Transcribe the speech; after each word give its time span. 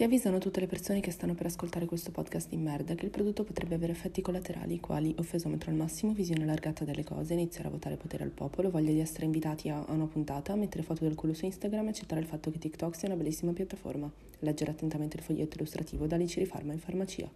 Si 0.00 0.06
avvisano 0.06 0.38
tutte 0.38 0.60
le 0.60 0.66
persone 0.66 1.00
che 1.00 1.10
stanno 1.10 1.34
per 1.34 1.44
ascoltare 1.44 1.84
questo 1.84 2.10
podcast 2.10 2.48
di 2.48 2.56
merda 2.56 2.94
che 2.94 3.04
il 3.04 3.10
prodotto 3.10 3.44
potrebbe 3.44 3.74
avere 3.74 3.92
effetti 3.92 4.22
collaterali 4.22 4.80
quali 4.80 5.14
offesometro 5.18 5.70
al 5.70 5.76
massimo, 5.76 6.14
visione 6.14 6.44
allargata 6.44 6.86
delle 6.86 7.04
cose, 7.04 7.34
iniziare 7.34 7.68
a 7.68 7.70
votare 7.70 7.98
potere 7.98 8.24
al 8.24 8.30
popolo, 8.30 8.70
voglia 8.70 8.92
di 8.92 9.00
essere 9.00 9.26
invitati 9.26 9.68
a 9.68 9.84
una 9.88 10.06
puntata, 10.06 10.56
mettere 10.56 10.84
foto 10.84 11.04
del 11.04 11.14
culo 11.14 11.34
su 11.34 11.44
Instagram 11.44 11.84
e 11.84 11.88
accettare 11.90 12.22
il 12.22 12.26
fatto 12.26 12.50
che 12.50 12.56
TikTok 12.56 12.96
sia 12.96 13.08
una 13.08 13.18
bellissima 13.18 13.52
piattaforma, 13.52 14.10
leggere 14.38 14.70
attentamente 14.70 15.18
il 15.18 15.22
foglietto 15.22 15.56
illustrativo 15.56 16.06
da 16.06 16.14
Alici 16.14 16.38
Rifarma 16.38 16.72
in 16.72 16.78
farmacia. 16.78 17.30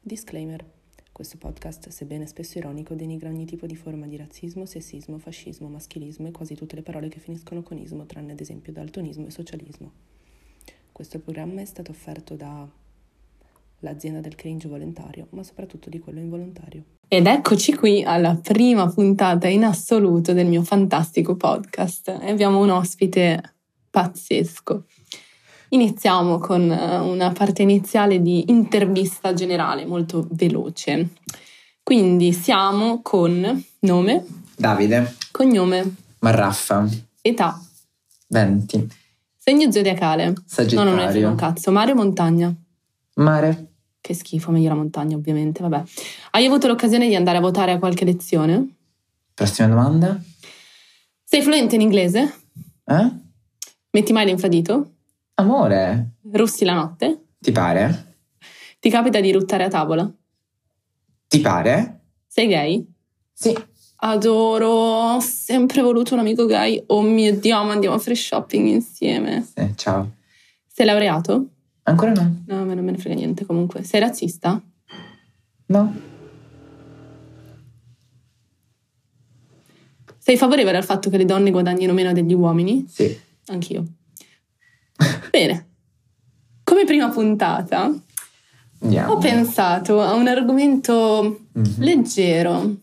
Disclaimer. 0.00 0.64
Questo 1.12 1.36
podcast, 1.36 1.90
sebbene 1.90 2.26
spesso 2.26 2.56
ironico, 2.56 2.94
denigra 2.94 3.28
ogni 3.28 3.44
tipo 3.44 3.66
di 3.66 3.76
forma 3.76 4.06
di 4.06 4.16
razzismo, 4.16 4.64
sessismo, 4.64 5.18
fascismo, 5.18 5.68
maschilismo 5.68 6.28
e 6.28 6.30
quasi 6.30 6.54
tutte 6.54 6.76
le 6.76 6.82
parole 6.82 7.08
che 7.08 7.20
finiscono 7.20 7.62
con 7.62 7.76
ismo, 7.76 8.06
tranne 8.06 8.32
ad 8.32 8.40
esempio 8.40 8.72
daltonismo 8.72 9.26
e 9.26 9.30
socialismo. 9.30 10.15
Questo 10.96 11.18
programma 11.18 11.60
è 11.60 11.64
stato 11.66 11.90
offerto 11.90 12.36
da 12.36 12.66
l'azienda 13.80 14.20
del 14.20 14.34
cringe 14.34 14.66
volontario, 14.66 15.26
ma 15.32 15.42
soprattutto 15.42 15.90
di 15.90 15.98
quello 15.98 16.20
involontario. 16.20 16.84
Ed 17.06 17.26
eccoci 17.26 17.74
qui 17.74 18.02
alla 18.02 18.34
prima 18.36 18.88
puntata 18.88 19.46
in 19.46 19.66
assoluto 19.66 20.32
del 20.32 20.46
mio 20.46 20.62
fantastico 20.62 21.36
podcast. 21.36 22.16
E 22.22 22.30
abbiamo 22.30 22.60
un 22.60 22.70
ospite 22.70 23.56
pazzesco. 23.90 24.86
Iniziamo 25.68 26.38
con 26.38 26.72
eh, 26.72 26.98
una 27.00 27.30
parte 27.30 27.60
iniziale 27.60 28.22
di 28.22 28.48
intervista 28.48 29.34
generale, 29.34 29.84
molto 29.84 30.26
veloce. 30.30 31.10
Quindi 31.82 32.32
siamo 32.32 33.02
con 33.02 33.64
nome, 33.80 34.24
Davide, 34.56 35.14
cognome, 35.30 35.94
Marraffa, 36.20 36.88
età, 37.20 37.60
20, 38.28 38.88
segno 39.48 39.70
zodiacale. 39.70 40.24
No, 40.26 40.32
non 40.32 40.98
è 40.98 41.02
Sagittario, 41.04 41.28
un 41.28 41.36
cazzo. 41.36 41.70
Mare 41.70 41.92
o 41.92 41.94
montagna? 41.94 42.52
Mare, 43.14 43.66
Che 44.00 44.12
schifo, 44.14 44.50
meglio 44.50 44.68
la 44.70 44.74
montagna, 44.74 45.14
ovviamente. 45.16 45.62
Vabbè. 45.62 45.82
Hai 46.32 46.46
avuto 46.46 46.66
l'occasione 46.66 47.06
di 47.06 47.14
andare 47.14 47.38
a 47.38 47.40
votare 47.40 47.70
a 47.72 47.78
qualche 47.78 48.04
lezione? 48.04 48.74
prossima 49.34 49.68
domanda? 49.68 50.18
Sei 51.22 51.42
fluente 51.42 51.74
in 51.76 51.82
inglese? 51.82 52.34
Eh? 52.86 53.10
Metti 53.90 54.12
mai 54.12 54.26
l'infradito? 54.26 54.92
Amore, 55.34 56.14
Russi 56.32 56.64
la 56.64 56.72
notte? 56.74 57.26
ti 57.38 57.52
pare? 57.52 58.16
Ti 58.80 58.90
capita 58.90 59.20
di 59.20 59.30
ruttare 59.32 59.64
a 59.64 59.68
tavola? 59.68 60.10
Ti 61.28 61.40
pare? 61.40 62.00
Sei 62.26 62.48
gay? 62.48 62.92
Sì. 63.32 63.56
Adoro, 63.98 64.68
ho 64.68 65.20
sempre 65.20 65.80
voluto 65.82 66.14
un 66.14 66.20
amico 66.20 66.44
gay. 66.46 66.82
Oh 66.88 67.00
mio 67.02 67.34
Dio, 67.38 67.64
ma 67.64 67.72
andiamo 67.72 67.94
a 67.96 67.98
free 67.98 68.14
shopping 68.14 68.66
insieme. 68.68 69.46
Sì, 69.56 69.72
ciao. 69.74 70.10
Sei 70.66 70.84
laureato? 70.84 71.46
Ancora 71.84 72.12
no? 72.12 72.42
No, 72.46 72.60
a 72.60 72.64
me 72.64 72.74
non 72.74 72.84
me 72.84 72.90
ne 72.90 72.98
frega 72.98 73.14
niente 73.16 73.46
comunque. 73.46 73.82
Sei 73.84 74.00
razzista? 74.00 74.60
No? 75.66 75.94
Sei 80.18 80.36
favorevole 80.36 80.76
al 80.76 80.84
fatto 80.84 81.08
che 81.08 81.16
le 81.16 81.24
donne 81.24 81.50
guadagnino 81.50 81.92
meno 81.92 82.12
degli 82.12 82.34
uomini? 82.34 82.84
Sì. 82.88 83.16
Anch'io. 83.46 83.84
Bene. 85.30 85.68
Come 86.64 86.84
prima 86.84 87.08
puntata 87.10 87.92
Andiamo. 88.80 89.12
ho 89.12 89.18
pensato 89.18 90.02
a 90.02 90.12
un 90.14 90.26
argomento 90.26 91.46
Mhm. 91.52 91.74
leggero 91.78 92.74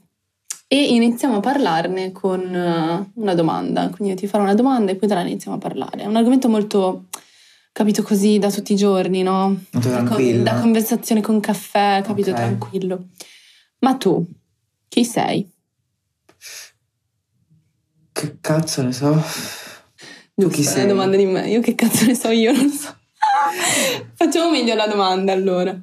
e 0.74 0.86
iniziamo 0.96 1.36
a 1.36 1.40
parlarne 1.40 2.12
con 2.12 2.42
eh, 2.42 3.12
una 3.14 3.36
domanda. 3.36 3.90
Quindi 3.90 4.16
io 4.16 4.20
ti 4.20 4.26
farò 4.26 4.42
una 4.42 4.56
domanda 4.56 4.92
e 4.92 4.96
poi 4.96 5.08
te 5.08 5.14
la 5.14 5.22
iniziamo 5.22 5.58
a 5.58 5.60
parlare. 5.60 6.02
È 6.02 6.06
un 6.08 6.16
argomento 6.16 6.50
molto, 6.50 7.10
capito 7.72 8.02
così, 8.02 8.40
da 8.40 8.50
tutti 8.50 8.74
i 8.74 8.76
giorni, 8.76 9.22
no? 9.22 9.66
Tranquillo. 9.70 10.42
da 10.42 10.60
conversazione 10.60 11.22
con 11.22 11.40
caffè, 11.40 12.02
capito, 12.04 12.32
Ok. 12.32 12.36
tranquillo. 12.38 13.10
Ma 13.82 13.94
tu, 13.98 14.28
chi 14.88 15.06
sei? 15.06 15.48
Che 18.12 18.38
cazzo 18.42 18.82
ne 18.82 18.94
so? 18.94 19.14
Tu 20.34 20.48
chi 20.48 20.56
Giusto, 20.56 20.60
è 20.60 20.64
sei? 20.64 20.84
una 20.86 20.94
domanda 20.94 21.18
di 21.18 21.26
me. 21.26 21.50
Io 21.52 21.62
che 21.62 21.76
cazzo 21.76 22.06
ne 22.06 22.16
so, 22.16 22.30
io 22.30 22.52
non 22.52 22.72
so. 22.72 22.98
Facciamo 24.16 24.50
meglio 24.50 24.74
la 24.74 24.88
domanda 24.88 25.34
allora. 25.34 25.80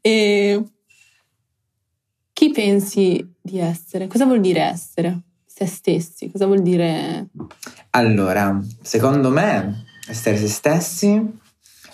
E... 0.00 0.60
Chi 2.32 2.50
pensi 2.50 3.32
di 3.44 3.58
essere? 3.58 4.06
Cosa 4.06 4.24
vuol 4.24 4.40
dire 4.40 4.60
essere? 4.62 5.20
Se 5.44 5.66
stessi, 5.66 6.30
cosa 6.30 6.46
vuol 6.46 6.62
dire... 6.62 7.26
Allora, 7.90 8.58
secondo 8.82 9.28
me, 9.30 9.84
essere 10.08 10.38
se 10.38 10.48
stessi 10.48 11.38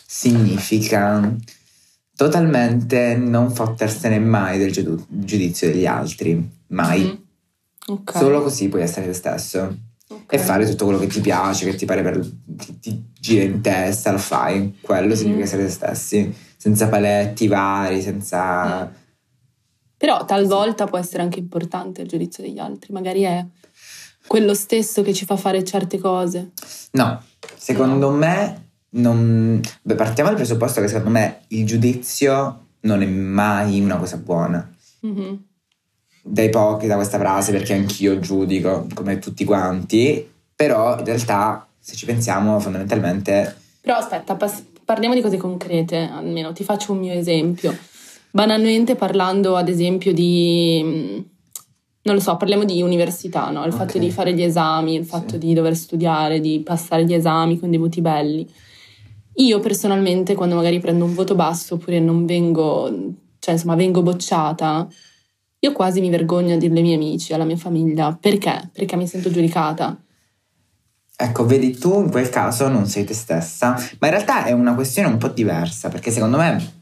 significa 0.07 1.37
totalmente 2.15 3.17
non 3.17 3.51
fottersene 3.51 4.19
mai 4.21 4.59
del 4.59 4.73
giudizio 5.09 5.69
degli 5.69 5.87
altri. 5.87 6.49
Mai. 6.69 7.03
Mm. 7.03 7.93
Ok. 7.93 8.17
Solo 8.17 8.43
così 8.43 8.69
puoi 8.69 8.83
essere 8.83 9.07
te 9.07 9.13
stesso. 9.13 9.77
Ok. 10.11 10.33
e 10.33 10.39
fare 10.39 10.69
tutto 10.69 10.87
quello 10.87 10.99
che 10.99 11.07
ti 11.07 11.21
piace, 11.21 11.65
che 11.71 11.77
ti 11.77 11.85
pare 11.85 12.03
per, 12.03 12.19
ti, 12.19 12.79
ti 12.81 13.05
gira 13.19 13.45
in 13.45 13.61
testa, 13.61 14.11
lo 14.11 14.19
fai. 14.19 14.77
Quello 14.81 15.15
significa 15.15 15.43
Mm. 15.45 15.47
essere 15.47 15.65
te 15.65 15.71
stessi, 15.71 16.35
senza 16.57 16.89
paletti 16.89 17.47
vari, 17.49 18.01
senza... 18.03 18.93
Però 20.01 20.25
talvolta 20.25 20.87
può 20.87 20.97
essere 20.97 21.23
anche 21.23 21.41
importante 21.41 22.01
il 22.01 22.09
giudizio 22.09 22.43
degli 22.43 22.59
altri. 22.59 22.91
Magari 22.91 23.21
è 23.21 23.45
quello 24.27 24.55
stesso 24.55 25.03
che 25.03 25.13
ci 25.13 25.27
fa 25.27 25.37
fare 25.37 25.63
certe 25.63 25.99
cose. 25.99 26.53
No, 26.93 27.23
secondo 27.55 28.09
me 28.09 28.69
non... 28.93 29.61
Beh, 29.83 29.95
partiamo 29.97 30.31
dal 30.31 30.39
presupposto 30.39 30.81
che 30.81 30.89
secondo 30.89 31.11
me 31.11 31.41
il 31.49 31.67
giudizio 31.67 32.69
non 32.81 33.03
è 33.03 33.07
mai 33.07 33.79
una 33.79 33.99
cosa 33.99 34.17
buona. 34.17 34.75
Mhm. 35.01 35.45
Da 36.23 36.43
ipocrita 36.45 36.95
questa 36.95 37.19
frase 37.19 37.53
perché 37.53 37.75
anch'io 37.75 38.19
giudico 38.21 38.87
come 38.95 39.19
tutti 39.19 39.45
quanti, 39.45 40.27
però 40.57 40.99
in 40.99 41.05
realtà 41.05 41.69
se 41.79 41.95
ci 41.95 42.07
pensiamo 42.07 42.59
fondamentalmente 42.59 43.55
Però 43.83 43.97
aspetta, 43.97 44.35
pas- 44.35 44.65
parliamo 44.83 45.15
di 45.15 45.21
cose 45.21 45.37
concrete, 45.37 46.09
almeno 46.11 46.55
ti 46.55 46.65
faccio 46.65 46.93
un 46.93 47.01
mio 47.01 47.13
esempio. 47.13 47.77
Banalmente 48.33 48.95
parlando 48.95 49.57
ad 49.57 49.69
esempio 49.69 50.13
di, 50.13 50.81
mh, 50.83 51.25
non 52.03 52.15
lo 52.15 52.21
so, 52.21 52.37
parliamo 52.37 52.65
di 52.65 52.81
università, 52.83 53.51
no? 53.51 53.65
Il 53.65 53.73
fatto 53.73 53.97
Ok. 53.97 53.99
di 53.99 54.11
fare 54.11 54.33
gli 54.35 54.43
esami, 54.43 54.95
il 54.95 55.05
fatto 55.05 55.33
Sì. 55.33 55.39
di 55.39 55.53
dover 55.55 55.77
studiare, 55.77 56.41
di 56.41 56.61
passare 56.61 57.05
gli 57.05 57.13
esami 57.15 57.59
con 57.59 57.71
dei 57.71 57.79
voti 57.79 58.01
belli. 58.01 58.49
Io 59.35 59.59
personalmente 59.61 60.35
quando 60.35 60.55
magari 60.55 60.79
prendo 60.81 61.05
un 61.05 61.15
voto 61.15 61.35
basso 61.35 61.75
oppure 61.75 61.99
non 61.99 62.25
vengo, 62.27 63.15
cioè 63.39 63.55
insomma 63.55 63.75
vengo 63.75 64.03
bocciata, 64.03 64.87
io 65.63 65.73
quasi 65.73 66.01
mi 66.01 66.11
vergogno 66.11 66.55
a 66.55 66.57
dirlo 66.57 66.77
ai 66.77 66.83
miei 66.83 66.95
amici, 66.97 67.33
alla 67.33 67.45
mia 67.45 67.57
famiglia. 67.57 68.17
Perché? 68.19 68.71
Perché 68.73 68.97
mi 68.97 69.07
sento 69.07 69.31
giudicata. 69.31 70.01
Ecco, 71.17 71.45
vedi, 71.45 71.77
tu 71.77 72.01
in 72.01 72.11
quel 72.11 72.31
caso 72.31 72.69
non 72.69 72.87
sei 72.87 73.05
te 73.05 73.13
stessa, 73.13 73.71
ma 73.99 74.07
in 74.07 74.13
realtà 74.13 74.45
è 74.45 74.53
una 74.53 74.75
questione 74.75 75.09
un 75.09 75.19
po' 75.19 75.29
diversa, 75.29 75.89
perché 75.91 76.11
secondo 76.11 76.39
me 76.39 76.80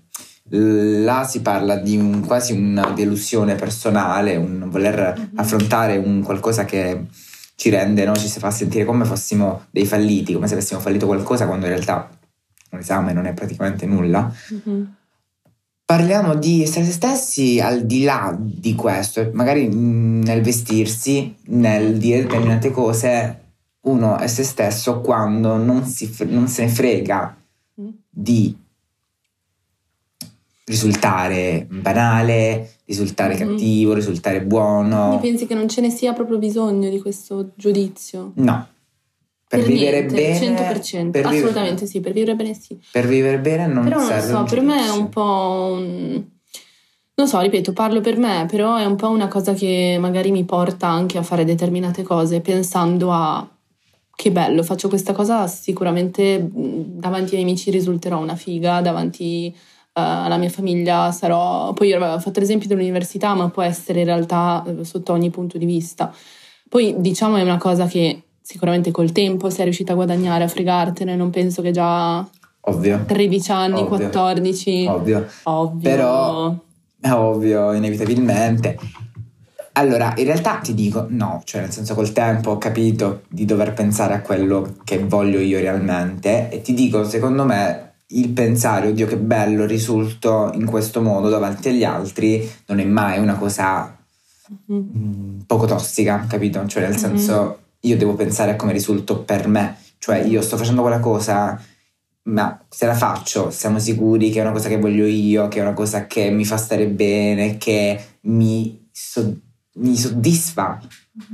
là 0.51 1.25
si 1.25 1.41
parla 1.43 1.77
di 1.77 1.97
un- 1.97 2.25
quasi 2.27 2.53
una 2.53 2.91
delusione 2.91 3.55
personale, 3.55 4.37
un 4.37 4.69
voler 4.71 5.31
affrontare 5.37 5.97
un 5.97 6.23
qualcosa 6.23 6.65
che 6.65 7.07
ci 7.55 7.71
rende, 7.71 8.05
no? 8.05 8.15
ci 8.15 8.29
fa 8.29 8.51
sentire 8.51 8.85
come 8.85 9.05
fossimo 9.05 9.67
dei 9.71 9.85
falliti, 9.85 10.33
come 10.33 10.47
se 10.47 10.55
avessimo 10.55 10.81
fallito 10.81 11.07
qualcosa 11.07 11.47
quando 11.47 11.67
in 11.67 11.73
realtà 11.73 12.09
un 12.71 12.79
esame 12.79 13.13
non 13.13 13.27
è 13.27 13.33
praticamente 13.35 13.85
nulla. 13.87 14.33
Mhm. 14.65 14.95
Parliamo 15.85 16.35
di 16.35 16.63
essere 16.63 16.85
se 16.85 16.93
stessi 16.93 17.61
al 17.61 17.87
di 17.87 18.03
là 18.05 18.37
di 18.39 18.75
questo, 18.75 19.31
magari 19.33 19.67
mm, 19.73 20.21
nel 20.23 20.43
vestirsi, 20.43 21.35
nel 21.47 21.97
dire 21.97 22.23
determinate 22.23 22.71
cose, 22.71 23.41
uno 23.83 24.19
è 24.19 24.27
se 24.27 24.43
stesso 24.45 25.01
quando 25.01 25.57
non, 25.57 25.85
si 25.87 26.15
non 26.29 26.47
se 26.49 26.65
ne 26.65 26.69
frega 26.71 27.37
Mm. 27.81 27.89
di 28.11 28.57
risultare 30.69 31.67
banale, 31.69 32.75
risultare 32.85 33.35
Mhm. 33.35 33.41
cattivo, 33.41 33.95
risultare 33.95 34.43
buono. 34.43 35.09
Quindi 35.09 35.29
pensi 35.29 35.47
che 35.47 35.55
non 35.55 35.69
ce 35.69 35.81
ne 35.81 35.91
sia 35.91 36.13
proprio 36.13 36.39
bisogno 36.39 36.89
di 36.89 37.01
questo 37.01 37.51
giudizio? 37.55 38.33
No. 38.37 38.67
Per, 39.49 39.63
vivere 39.63 40.01
niente, 40.01 40.15
bene, 40.15 40.83
100%, 40.83 41.11
per 41.11 41.25
assolutamente 41.25 41.87
sì, 41.87 42.01
per 42.01 42.13
vivere 42.13 42.37
bene 42.37 42.53
sì. 42.53 42.79
per 42.93 43.07
vivere 43.07 43.39
bene 43.39 43.67
non 43.67 43.83
però 43.83 43.99
non 43.99 44.15
lo 44.15 44.21
so, 44.21 44.45
per 44.45 44.61
me 44.61 44.85
è 44.85 44.91
un 44.91 45.09
po' 45.09 45.75
un... 45.75 46.23
Non 47.15 47.27
so, 47.27 47.41
ripeto, 47.41 47.73
parlo 47.73 48.03
per 48.03 48.19
me, 48.19 48.47
però 48.47 48.77
è 48.77 48.85
un 48.85 48.97
po' 48.97 49.09
una 49.09 49.27
cosa 49.27 49.55
che 49.55 49.97
magari 49.99 50.31
mi 50.31 50.45
porta 50.45 50.87
anche 50.89 51.17
a 51.17 51.23
fare 51.23 51.45
determinate 51.47 52.03
cose 52.03 52.41
pensando 52.43 53.11
a 53.11 53.49
che 54.15 54.31
bello, 54.31 54.63
faccio 54.63 54.89
questa 54.89 55.13
cosa, 55.15 55.47
sicuramente 55.47 56.47
davanti 56.53 57.35
ai 57.35 57.43
miei 57.43 57.53
amici 57.53 57.71
risulterò 57.71 58.21
una 58.21 58.37
figa, 58.37 58.83
davanti 58.83 59.55
alla 59.99 60.37
mia 60.37 60.51
famiglia 60.51 61.11
sarò... 61.13 61.73
Poi 61.73 61.89
io 61.89 61.97
avevo 61.97 62.19
fatto 62.19 62.41
l'esempio 62.41 62.69
dell'università, 62.69 63.35
ma 63.35 63.49
può 63.49 63.63
essere 63.63 64.01
in 64.01 64.07
realtà 64.07 64.65
eh, 64.67 64.85
sotto 64.85 65.13
ogni 65.13 65.31
punto 65.31 65.59
di 65.59 65.67
vista. 65.67 66.13
Poi 66.69 66.95
diciamo 66.99 67.37
è 67.37 67.43
una 67.43 67.59
cosa 67.59 67.87
che 67.87 68.23
sicuramente 68.41 68.91
col 68.91 69.13
tempo 69.13 69.51
sei 69.51 69.65
riuscita 69.65 69.93
a 69.93 69.97
guadagnare, 69.97 70.45
a 70.45 70.49
fregartene, 70.49 71.17
non 71.17 71.31
penso 71.31 71.63
che 71.63 71.71
già 71.71 72.27
Ovvio. 72.61 73.05
13 73.07 73.51
anni, 73.51 73.81
Ovvio. 73.81 73.87
14. 73.87 74.87
Ovvio. 74.89 75.27
Ovvio. 75.45 75.81
Però- 75.91 76.55
È 77.01 77.11
ovvio, 77.13 77.73
inevitabilmente. 77.73 78.79
Allora, 79.73 80.13
in 80.17 80.25
realtà 80.25 80.57
ti 80.57 80.75
dico 80.75 81.07
no, 81.09 81.41
cioè 81.45 81.61
nel 81.61 81.71
senso 81.71 81.95
col 81.95 82.11
tempo 82.13 82.51
ho 82.51 82.59
capito 82.59 83.23
di 83.29 83.45
dover 83.45 83.75
pensare 83.75 84.15
a 84.15 84.21
quello 84.23 84.75
che 84.83 84.99
voglio 84.99 85.39
io 85.39 85.61
realmente 85.61 86.51
e 86.51 86.61
ti 86.63 86.75
dico, 86.75 87.05
secondo 87.05 87.45
me 87.45 87.88
il 88.11 88.31
pensare, 88.31 88.89
oddio 88.89 89.07
che 89.07 89.17
bello, 89.19 89.67
risulto 89.67 90.51
in 90.55 90.65
questo 90.65 91.03
modo 91.03 91.29
davanti 91.29 91.69
agli 91.69 91.85
altri 91.85 92.49
non 92.67 92.81
è 92.81 92.85
mai 92.85 93.19
una 93.19 93.35
cosa 93.35 93.95
Mhm. 94.67 94.91
mm, 94.97 95.39
poco 95.47 95.67
tossica, 95.67 96.25
capito? 96.27 96.67
Cioè 96.67 96.83
nel 96.85 96.93
Mhm. 96.93 96.97
senso 96.99 97.59
io 97.81 97.97
devo 97.99 98.15
pensare 98.15 98.53
a 98.53 98.57
come 98.57 98.73
risulto 98.73 99.19
per 99.21 99.47
me, 99.47 99.77
cioè 99.99 100.19
io 100.23 100.41
sto 100.41 100.57
facendo 100.57 100.81
quella 100.81 101.01
cosa, 101.01 101.61
ma 102.23 102.59
se 102.69 102.87
la 102.87 102.95
faccio 102.95 103.51
siamo 103.51 103.79
sicuri 103.79 104.31
che 104.31 104.39
è 104.39 104.43
una 104.43 104.53
cosa 104.53 104.69
che 104.69 104.79
voglio 104.79 105.05
io, 105.05 105.49
che 105.49 105.59
è 105.59 105.63
una 105.63 105.75
cosa 105.75 106.07
che 106.07 106.31
mi 106.31 106.47
fa 106.47 106.57
stare 106.57 106.87
bene, 106.89 107.59
che 107.59 108.01
mi, 108.23 108.89
so- 108.91 109.37
mi 109.75 109.97
soddisfa. 109.97 110.81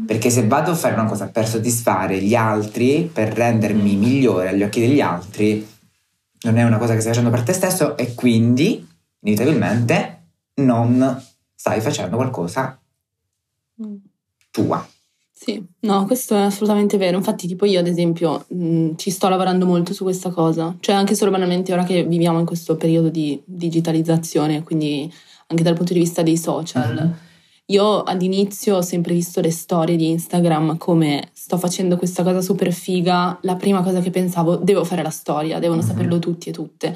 Perché 0.07 0.31
se 0.31 0.47
vado 0.47 0.71
a 0.73 0.75
fare 0.75 0.95
una 0.95 1.05
cosa 1.05 1.29
per 1.29 1.47
soddisfare 1.47 2.19
gli 2.21 2.35
altri, 2.35 3.09
per 3.13 3.29
rendermi 3.33 3.95
migliore 3.97 4.49
agli 4.49 4.63
occhi 4.63 4.81
degli 4.81 5.01
altri, 5.01 5.67
non 6.45 6.57
è 6.59 6.63
una 6.65 6.79
cosa 6.79 6.95
che 6.95 7.01
stai 7.01 7.13
facendo 7.13 7.31
per 7.35 7.43
te 7.43 7.53
stesso 7.53 7.97
e 7.97 8.15
quindi 8.15 8.87
inevitabilmente 9.21 10.23
non 10.57 11.23
stai 11.55 11.81
facendo 11.81 12.17
qualcosa 12.17 12.79
Mm. 13.83 13.97
tua. 14.53 14.87
Sì, 15.33 15.61
no, 15.81 16.07
questo 16.07 16.37
è 16.37 16.43
assolutamente 16.43 16.97
vero. 16.97 17.17
Infatti, 17.17 17.49
tipo 17.49 17.65
io, 17.67 17.81
ad 17.81 17.89
esempio, 17.89 18.45
mh, 18.49 18.93
ci 18.95 19.11
sto 19.11 19.29
lavorando 19.29 19.67
molto 19.67 19.93
su 19.93 20.05
questa 20.05 20.31
cosa. 20.31 20.77
Cioè, 20.79 20.95
anche 20.95 21.17
solo 21.17 21.33
banalmente 21.33 21.73
ora 21.73 21.83
che 21.83 22.05
viviamo 22.05 22.39
in 22.39 22.47
questo 22.47 22.77
periodo 22.77 23.09
di 23.09 23.43
digitalizzazione, 23.45 24.63
quindi 24.63 25.13
anche 25.49 25.63
dal 25.65 25.75
punto 25.75 25.93
di 25.93 25.99
vista 25.99 26.23
dei 26.23 26.37
social. 26.37 26.95
Mhm. 26.95 27.15
Io 27.69 28.03
ad 28.03 28.21
inizio 28.21 28.77
ho 28.77 28.83
sempre 28.83 29.15
visto 29.15 29.41
le 29.41 29.51
storie 29.51 29.97
di 29.97 30.11
Instagram 30.11 30.77
come 30.77 31.31
sto 31.33 31.57
facendo 31.57 31.97
questa 31.97 32.23
cosa 32.23 32.43
super 32.43 32.71
figa. 32.73 33.39
La 33.43 33.57
prima 33.57 33.83
cosa 33.83 34.01
che 34.01 34.11
pensavo, 34.11 34.57
devo 34.57 34.85
fare 34.85 35.03
la 35.03 35.09
storia, 35.11 35.59
devono 35.59 35.81
Mhm. 35.81 35.87
saperlo 35.87 36.19
tutti 36.19 36.51
e 36.51 36.53
tutte. 36.53 36.95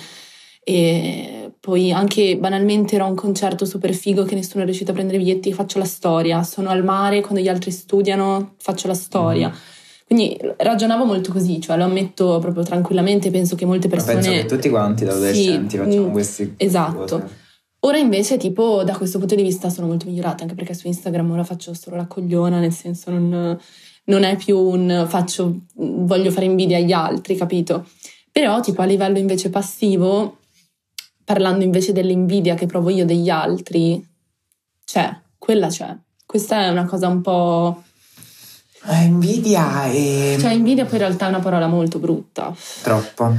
E 0.62 1.50
poi 1.58 1.90
anche 1.90 2.36
banalmente 2.36 2.96
ero 2.96 3.04
a 3.06 3.08
un 3.08 3.14
concerto 3.14 3.64
super 3.64 3.94
figo 3.94 4.24
che 4.24 4.34
nessuno 4.34 4.62
è 4.62 4.66
riuscito 4.66 4.90
a 4.90 4.94
prendere 4.94 5.16
i 5.18 5.22
biglietti, 5.24 5.54
faccio 5.54 5.78
la 5.78 5.86
storia. 5.86 6.42
Sono 6.42 6.68
al 6.68 6.84
mare 6.84 7.22
quando 7.22 7.40
gli 7.40 7.48
altri 7.48 7.70
studiano, 7.70 8.54
faccio 8.58 8.88
la 8.88 8.94
storia. 8.94 9.48
Mhm. 9.48 9.54
Quindi 10.06 10.38
ragionavo 10.58 11.04
molto 11.06 11.32
così, 11.32 11.60
cioè 11.62 11.78
lo 11.78 11.84
ammetto 11.84 12.38
proprio 12.40 12.62
tranquillamente. 12.62 13.30
Penso 13.30 13.56
che 13.56 13.64
molte 13.64 13.88
Ma 13.88 13.94
persone. 13.94 14.14
penso 14.20 14.30
che 14.32 14.44
tutti 14.44 14.68
quanti 14.68 15.04
da 15.06 15.12
adolescenti 15.12 15.76
Sì, 15.78 15.82
facciamo 15.82 16.08
mm, 16.08 16.12
questi 16.12 16.54
esatto. 16.58 16.98
cose. 17.20 17.37
Ora 17.80 17.98
invece, 17.98 18.38
tipo, 18.38 18.82
da 18.82 18.96
questo 18.96 19.18
punto 19.18 19.36
di 19.36 19.42
vista 19.42 19.70
sono 19.70 19.86
molto 19.86 20.06
migliorata, 20.06 20.42
anche 20.42 20.54
perché 20.54 20.74
su 20.74 20.88
Instagram 20.88 21.30
ora 21.30 21.44
faccio 21.44 21.74
solo 21.74 21.96
la 21.96 22.06
cogliona, 22.06 22.58
nel 22.58 22.72
senso 22.72 23.10
non, 23.10 23.56
non 24.04 24.22
è 24.24 24.36
più 24.36 24.58
un 24.58 25.06
faccio, 25.08 25.60
voglio 25.74 26.30
fare 26.32 26.46
invidia 26.46 26.78
agli 26.78 26.92
altri, 26.92 27.36
capito? 27.36 27.86
Però, 28.32 28.60
tipo, 28.60 28.82
a 28.82 28.84
livello 28.84 29.18
invece 29.18 29.48
passivo, 29.48 30.38
parlando 31.22 31.62
invece 31.62 31.92
dell'invidia 31.92 32.54
che 32.54 32.66
provo 32.66 32.90
io 32.90 33.04
degli 33.04 33.30
altri, 33.30 34.04
c'è, 34.84 35.16
quella 35.38 35.68
c'è. 35.68 35.96
Questa 36.26 36.62
è 36.62 36.68
una 36.70 36.84
cosa 36.84 37.06
un 37.06 37.20
po'... 37.20 37.82
Eh, 38.86 39.04
invidia 39.04 39.86
e 39.86 40.36
Cioè, 40.40 40.52
invidia 40.52 40.84
poi 40.84 40.94
in 40.94 41.00
realtà 41.00 41.26
è 41.26 41.28
una 41.28 41.40
parola 41.40 41.66
molto 41.66 41.98
brutta, 41.98 42.54
troppo. 42.82 43.34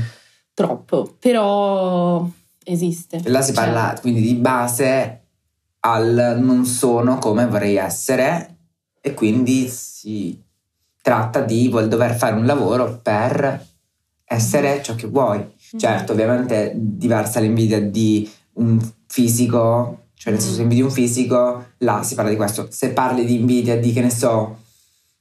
troppo, 0.53 1.15
però 1.19 2.27
esiste. 2.71 3.21
Là 3.25 3.41
si 3.41 3.53
Cioè, 3.53 3.63
parla 3.63 3.97
quindi 3.99 4.21
di 4.21 4.35
base 4.35 5.21
al 5.81 6.37
non 6.39 6.65
sono 6.65 7.17
come 7.17 7.45
vorrei 7.47 7.75
essere 7.75 8.57
e 9.01 9.13
quindi 9.13 9.67
si 9.67 10.41
tratta 11.01 11.41
di 11.41 11.69
dover 11.69 12.15
fare 12.15 12.35
un 12.35 12.45
lavoro 12.45 12.99
per 13.01 13.65
essere 14.25 14.81
ciò 14.83 14.95
che 14.95 15.07
vuoi. 15.07 15.43
Certo, 15.77 16.11
ovviamente 16.11 16.71
è 16.71 16.73
diversa 16.75 17.39
l'invidia 17.39 17.81
di 17.81 18.29
un 18.53 18.79
fisico, 19.07 20.07
cioè 20.13 20.33
nel 20.33 20.41
senso 20.41 20.57
se 20.57 20.61
invidi 20.63 20.81
un 20.81 20.91
fisico, 20.91 21.65
là 21.77 22.03
si 22.03 22.15
parla 22.15 22.29
di 22.29 22.35
questo. 22.35 22.67
Se 22.69 22.89
parli 22.89 23.25
di 23.25 23.35
invidia 23.35 23.79
di 23.79 23.93
che 23.93 24.01
ne 24.01 24.11
so, 24.11 24.57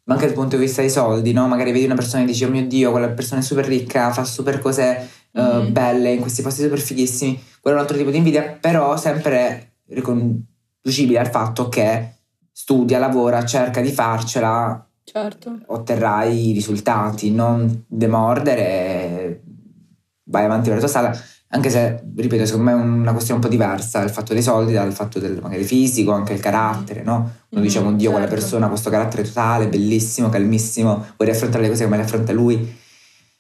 ma 0.05 0.15
anche 0.15 0.27
dal 0.27 0.35
punto 0.35 0.57
di 0.57 0.65
vista 0.65 0.81
dei 0.81 0.91
soldi, 0.91 1.33
no? 1.33 1.47
Magari 1.47 1.71
vedi 1.73 1.85
una 1.85 1.95
persona 1.95 2.23
e 2.23 2.27
dici, 2.27 2.45
oh 2.45 2.51
mio 2.51 2.67
Dio, 2.67 2.91
quella 2.91 3.09
persona 3.09 3.41
è 3.41 3.45
super 3.45 3.67
ricca, 3.67 4.11
fa 4.11 4.25
super 4.25 4.59
cose 4.59 5.09
eh, 5.33 5.41
Mhm. 5.43 5.73
belle 5.73 6.13
in 6.13 6.21
questi 6.21 6.43
posti 6.43 6.63
super 6.63 6.79
fighissimi. 6.81 7.41
Quello 7.61 7.77
è 7.77 7.81
un 7.81 7.85
altro 7.87 7.97
tipo 7.99 8.11
di 8.11 8.17
invidia, 8.19 8.57
però 8.61 8.97
sempre 8.97 9.73
riconducibile 9.89 11.19
al 11.19 11.29
fatto 11.31 11.69
che 11.69 12.13
studia, 12.53 12.99
lavora, 12.99 13.45
cerca 13.45 13.81
di 13.81 13.91
farcela, 13.93 14.85
Certo. 15.05 15.59
otterrai 15.67 16.51
i 16.51 16.53
risultati, 16.53 17.31
non 17.31 17.85
demordere, 17.87 19.43
vai 20.25 20.45
avanti 20.45 20.65
per 20.69 20.75
la 20.75 20.79
tua 20.81 20.89
strada, 20.89 21.19
anche 21.51 21.71
se, 21.71 22.03
ripeto, 22.15 22.45
secondo 22.45 22.71
me 22.71 22.77
è 22.77 22.83
una 22.83 23.13
questione 23.13 23.41
un 23.41 23.47
po' 23.47 23.51
diversa 23.51 24.03
il 24.03 24.11
fatto 24.11 24.35
dei 24.35 24.43
soldi 24.43 24.73
dal 24.75 24.93
fatto 24.93 25.19
del 25.19 25.39
magari 25.41 25.65
fisico, 25.65 26.13
anche 26.13 26.35
il 26.35 26.41
carattere, 26.41 27.03
no? 27.03 27.31
Noi 27.51 27.63
diciamo, 27.63 27.93
Dio, 27.95 28.11
quella 28.11 28.27
certo. 28.27 28.41
persona 28.41 28.67
ha 28.67 28.69
questo 28.69 28.91
carattere 28.91 29.23
totale, 29.23 29.69
bellissimo, 29.69 30.29
calmissimo, 30.29 31.07
vuoi 31.17 31.31
affrontare 31.31 31.63
le 31.63 31.69
cose 31.71 31.85
come 31.85 31.97
le 31.97 32.03
affronta 32.03 32.33
lui. 32.33 32.77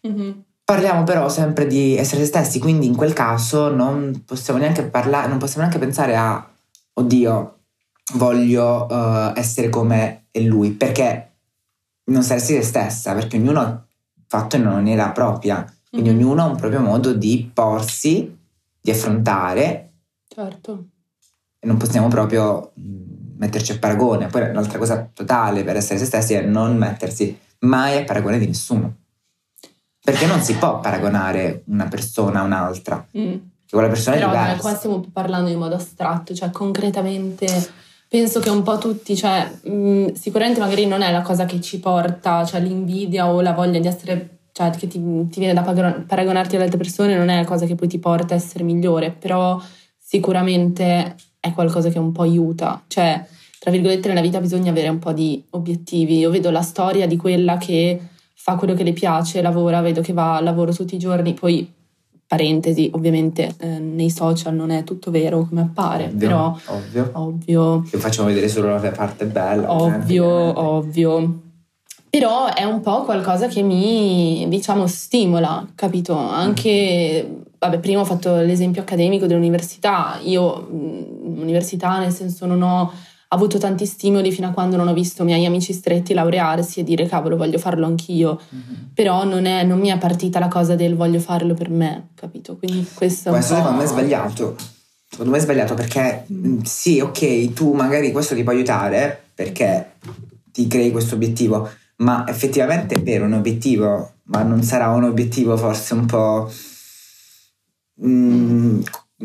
Mhm. 0.03 0.43
Parliamo 0.71 1.03
però 1.03 1.31
sempre 1.31 1.67
di 1.67 1.97
essere 1.97 2.21
se 2.21 2.27
stessi, 2.27 2.59
quindi 2.59 2.85
in 2.85 2.95
quel 2.95 3.15
caso 3.15 3.75
non 3.75 4.23
possiamo 4.27 4.59
neanche 4.61 4.83
parlare, 4.83 5.27
non 5.27 5.39
possiamo 5.39 5.63
neanche 5.63 5.79
pensare 5.79 6.15
a, 6.15 6.47
oddio, 6.93 7.59
voglio 8.17 8.87
eh, 8.87 9.33
essere 9.41 9.71
come 9.71 10.27
è 10.31 10.41
lui, 10.41 10.73
perché 10.73 11.31
non 12.11 12.23
saresti 12.23 12.53
te 12.53 12.63
stessa, 12.63 13.15
perché 13.15 13.39
ognuno 13.39 13.61
ha 13.61 13.83
fatto 14.27 14.57
in 14.57 14.67
una 14.67 14.75
maniera 14.75 15.09
propria, 15.09 15.65
quindi 15.89 16.11
Mhm. 16.11 16.17
ognuno 16.19 16.43
ha 16.43 16.47
un 16.49 16.57
proprio 16.57 16.81
modo 16.81 17.15
di 17.15 17.51
porsi, 17.51 18.37
di 18.79 18.91
affrontare 18.91 19.93
Certo. 20.29 20.85
e 21.61 21.67
non 21.67 21.79
possiamo 21.79 22.09
proprio 22.09 22.73
mh, 22.75 23.37
metterci 23.39 23.73
a 23.73 23.79
paragone. 23.79 24.27
Poi 24.27 24.43
un'altra 24.51 24.77
cosa 24.77 25.09
totale 25.15 25.65
per 25.65 25.77
essere 25.77 25.99
se 25.99 26.05
stessi 26.05 26.35
è 26.35 26.43
non 26.43 26.77
mettersi 26.77 27.39
mai 27.61 27.97
a 27.97 28.05
paragone 28.05 28.39
di 28.39 28.47
nessuno. 28.47 28.95
Perché 30.11 30.27
non 30.27 30.41
si 30.41 30.55
può 30.55 30.81
paragonare 30.81 31.65
una 31.67 31.87
persona 31.89 32.41
a 32.41 32.45
un'altra, 32.45 33.07
Mm. 33.19 33.33
che 33.67 33.73
quella 33.73 33.89
persona 33.89 34.17
Però 34.17 34.29
è 34.29 34.31
diversa. 34.31 34.61
qua 34.61 34.75
stiamo 34.75 35.05
parlando 35.13 35.51
in 35.51 35.59
modo 35.59 35.75
astratto, 35.75 36.35
cioè 36.35 36.51
concretamente 36.51 37.47
penso 38.09 38.41
che 38.41 38.49
un 38.49 38.63
po' 38.63 38.79
tutti, 38.79 39.15
cioè 39.15 39.47
mh, 39.65 40.13
sicuramente 40.15 40.61
magari 40.61 40.87
non 40.87 41.03
è 41.03 41.13
la 41.13 41.21
cosa 41.21 41.45
che 41.45 41.61
ci 41.61 41.79
porta, 41.79 42.43
cioè 42.47 42.61
l'invidia 42.61 43.31
o 43.31 43.43
la 43.43 43.53
voglia 43.53 43.79
di 43.81 43.87
essere, 43.87 44.39
cioè 44.53 44.71
che 44.71 44.87
ti, 44.87 44.99
ti 45.29 45.41
viene 45.41 45.53
da 45.53 45.61
paragonarti 45.61 46.55
alle 46.55 46.65
altre 46.65 46.79
persone 46.79 47.15
non 47.15 47.29
è 47.29 47.37
la 47.37 47.45
cosa 47.45 47.67
che 47.67 47.75
poi 47.75 47.87
ti 47.89 47.99
porta 47.99 48.33
a 48.33 48.37
essere 48.39 48.65
migliore, 48.65 49.11
però 49.11 49.61
sicuramente 50.01 51.17
è 51.39 51.53
qualcosa 51.53 51.91
che 51.91 51.99
un 51.99 52.13
po' 52.13 52.23
aiuta, 52.23 52.83
cioè 52.87 53.23
tra 53.59 53.71
virgolette 53.71 54.09
nella 54.09 54.23
vita 54.23 54.41
bisogna 54.41 54.71
avere 54.71 54.89
un 54.89 54.99
po' 54.99 55.13
di 55.13 55.45
obiettivi, 55.51 56.17
io 56.19 56.31
vedo 56.31 56.51
la 56.51 56.63
storia 56.63 57.07
di 57.07 57.17
quella 57.17 57.59
che 57.59 58.01
fa 58.49 58.57
quello 58.57 58.73
che 58.75 58.83
le 58.85 58.93
piace, 58.95 59.43
lavora, 59.43 59.81
vedo 59.83 60.01
che 60.01 60.13
va 60.15 60.37
al 60.37 60.45
lavoro 60.45 60.73
tutti 60.73 60.95
i 60.95 60.99
giorni, 60.99 61.35
poi 61.35 61.71
parentesi, 62.27 62.91
ovviamente 62.95 63.55
eh, 63.59 63.79
nei 63.79 64.11
social 64.11 64.55
non 64.55 64.71
è 64.71 64.85
tutto 64.85 65.11
vero 65.11 65.47
come 65.47 65.63
appare, 65.63 66.05
Ovvio, 66.05 66.19
però 66.19 66.57
ovvio. 66.67 67.11
ovvio, 67.15 67.83
Che 67.91 67.99
facciamo 67.99 68.29
vedere 68.29 68.49
solo 68.49 68.69
la 68.69 68.91
parte 68.91 69.27
bella. 69.27 69.71
ovvio, 69.73 70.27
ovviamente. 70.27 70.61
ovvio. 70.61 71.41
Però 72.11 72.47
è 72.53 72.65
un 72.65 72.81
po' 72.81 73.03
qualcosa 73.05 73.49
che 73.49 73.61
mi, 73.63 74.47
diciamo, 74.49 74.87
stimola, 74.87 75.67
capito? 75.75 76.15
Anche, 76.17 77.43
vabbè, 77.59 77.79
prima 77.81 78.01
ho 78.01 78.05
fatto 78.07 78.35
l'esempio 78.37 78.81
accademico 78.81 79.27
dell'università. 79.27 80.19
Io, 80.23 80.57
mh, 80.71 81.41
università, 81.41 81.99
nel 81.99 82.13
senso, 82.13 82.47
non 82.47 82.63
ho 82.63 82.91
avuto 83.29 83.59
tanti 83.59 83.85
stimoli 83.85 84.33
fino 84.33 84.49
a 84.49 84.51
quando 84.51 84.77
non 84.77 84.89
ho 84.89 84.95
visto 84.95 85.23
i 85.23 85.27
miei 85.27 85.45
amici 85.45 85.73
stretti 85.73 86.15
laurearsi 86.15 86.81
e 86.81 86.85
dire, 86.85 87.07
cavolo, 87.07 87.37
voglio 87.37 87.59
farlo 87.59 87.87
anch'io. 87.87 88.41
Mhm. 88.49 88.91
Però 88.95 89.25
non, 89.25 89.45
è, 89.45 89.65
non 89.65 89.79
mi 89.79 89.89
è 89.89 89.99
partita 89.99 90.39
la 90.39 90.49
cosa 90.49 90.75
del 90.75 90.97
voglio 90.97 91.21
farlo 91.21 91.55
per 91.55 91.71
me, 91.71 92.09
capito? 92.15 92.57
Quindi 92.57 92.87
questo 92.95 93.31
Questo 93.31 93.55
secondo 93.57 93.79
me 93.79 93.85
è 93.85 93.87
sbagliato. 93.87 94.57
Secondo 95.11 95.33
me 95.33 95.39
è 95.39 95.41
sbagliato 95.41 95.75
perché 95.75 96.25
mh, 96.27 96.63
sì, 96.63 97.01
ok, 97.01 97.53
tu 97.53 97.73
magari 97.73 98.13
questo 98.13 98.35
ti 98.35 98.43
può 98.43 98.53
aiutare 98.53 99.25
perché 99.35 99.93
ti 100.53 100.67
crei 100.67 100.91
questo 100.91 101.15
obiettivo, 101.15 101.69
ma 101.97 102.27
effettivamente 102.29 102.97
è 102.97 103.03
vero 103.03 103.25
un 103.25 103.35
obiettivo, 103.35 104.15
ma 104.25 104.43
non 104.43 104.63
sarà 104.63 104.89
un 104.89 105.05
obiettivo 105.05 105.57
forse 105.57 105.95
un 105.95 106.07
po'... 106.07 106.51
mh, 107.95 108.81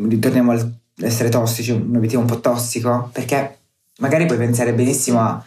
ritorniamo 0.08 0.52
all'essere 0.52 1.28
tossici, 1.28 1.70
un 1.72 1.96
obiettivo 1.96 2.20
un 2.20 2.28
po' 2.28 2.40
tossico, 2.40 3.10
perché 3.12 3.58
magari 3.98 4.26
puoi 4.26 4.38
pensare 4.38 4.72
benissimo 4.74 5.20
a... 5.20 5.44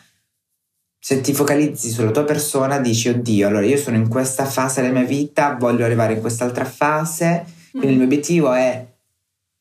Se 0.99 1.21
ti 1.21 1.33
focalizzi 1.33 1.89
sulla 1.89 2.11
tua 2.11 2.23
persona, 2.23 2.79
dici, 2.79 3.09
oddio, 3.09 3.47
allora 3.47 3.65
io 3.65 3.77
sono 3.77 3.95
in 3.95 4.09
questa 4.09 4.45
fase 4.45 4.81
della 4.81 4.93
mia 4.93 5.07
vita, 5.07 5.55
voglio 5.55 5.85
arrivare 5.85 6.13
in 6.13 6.21
quest'altra 6.21 6.65
fase, 6.65 7.45
Quindi 7.71 7.91
il 7.91 7.95
mio 7.97 8.05
obiettivo 8.05 8.51
è 8.51 8.85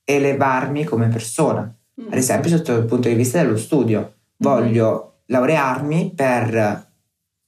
elevarmi 0.04 0.84
come 0.84 1.08
persona. 1.08 1.62
Mm. 2.00 2.06
Ad 2.06 2.18
esempio, 2.18 2.50
sotto 2.50 2.74
il 2.74 2.84
punto 2.84 3.08
di 3.08 3.14
vista 3.14 3.40
dello 3.40 3.58
studio, 3.58 4.14
voglio 4.38 5.20
laurearmi 5.26 6.12
per 6.14 6.90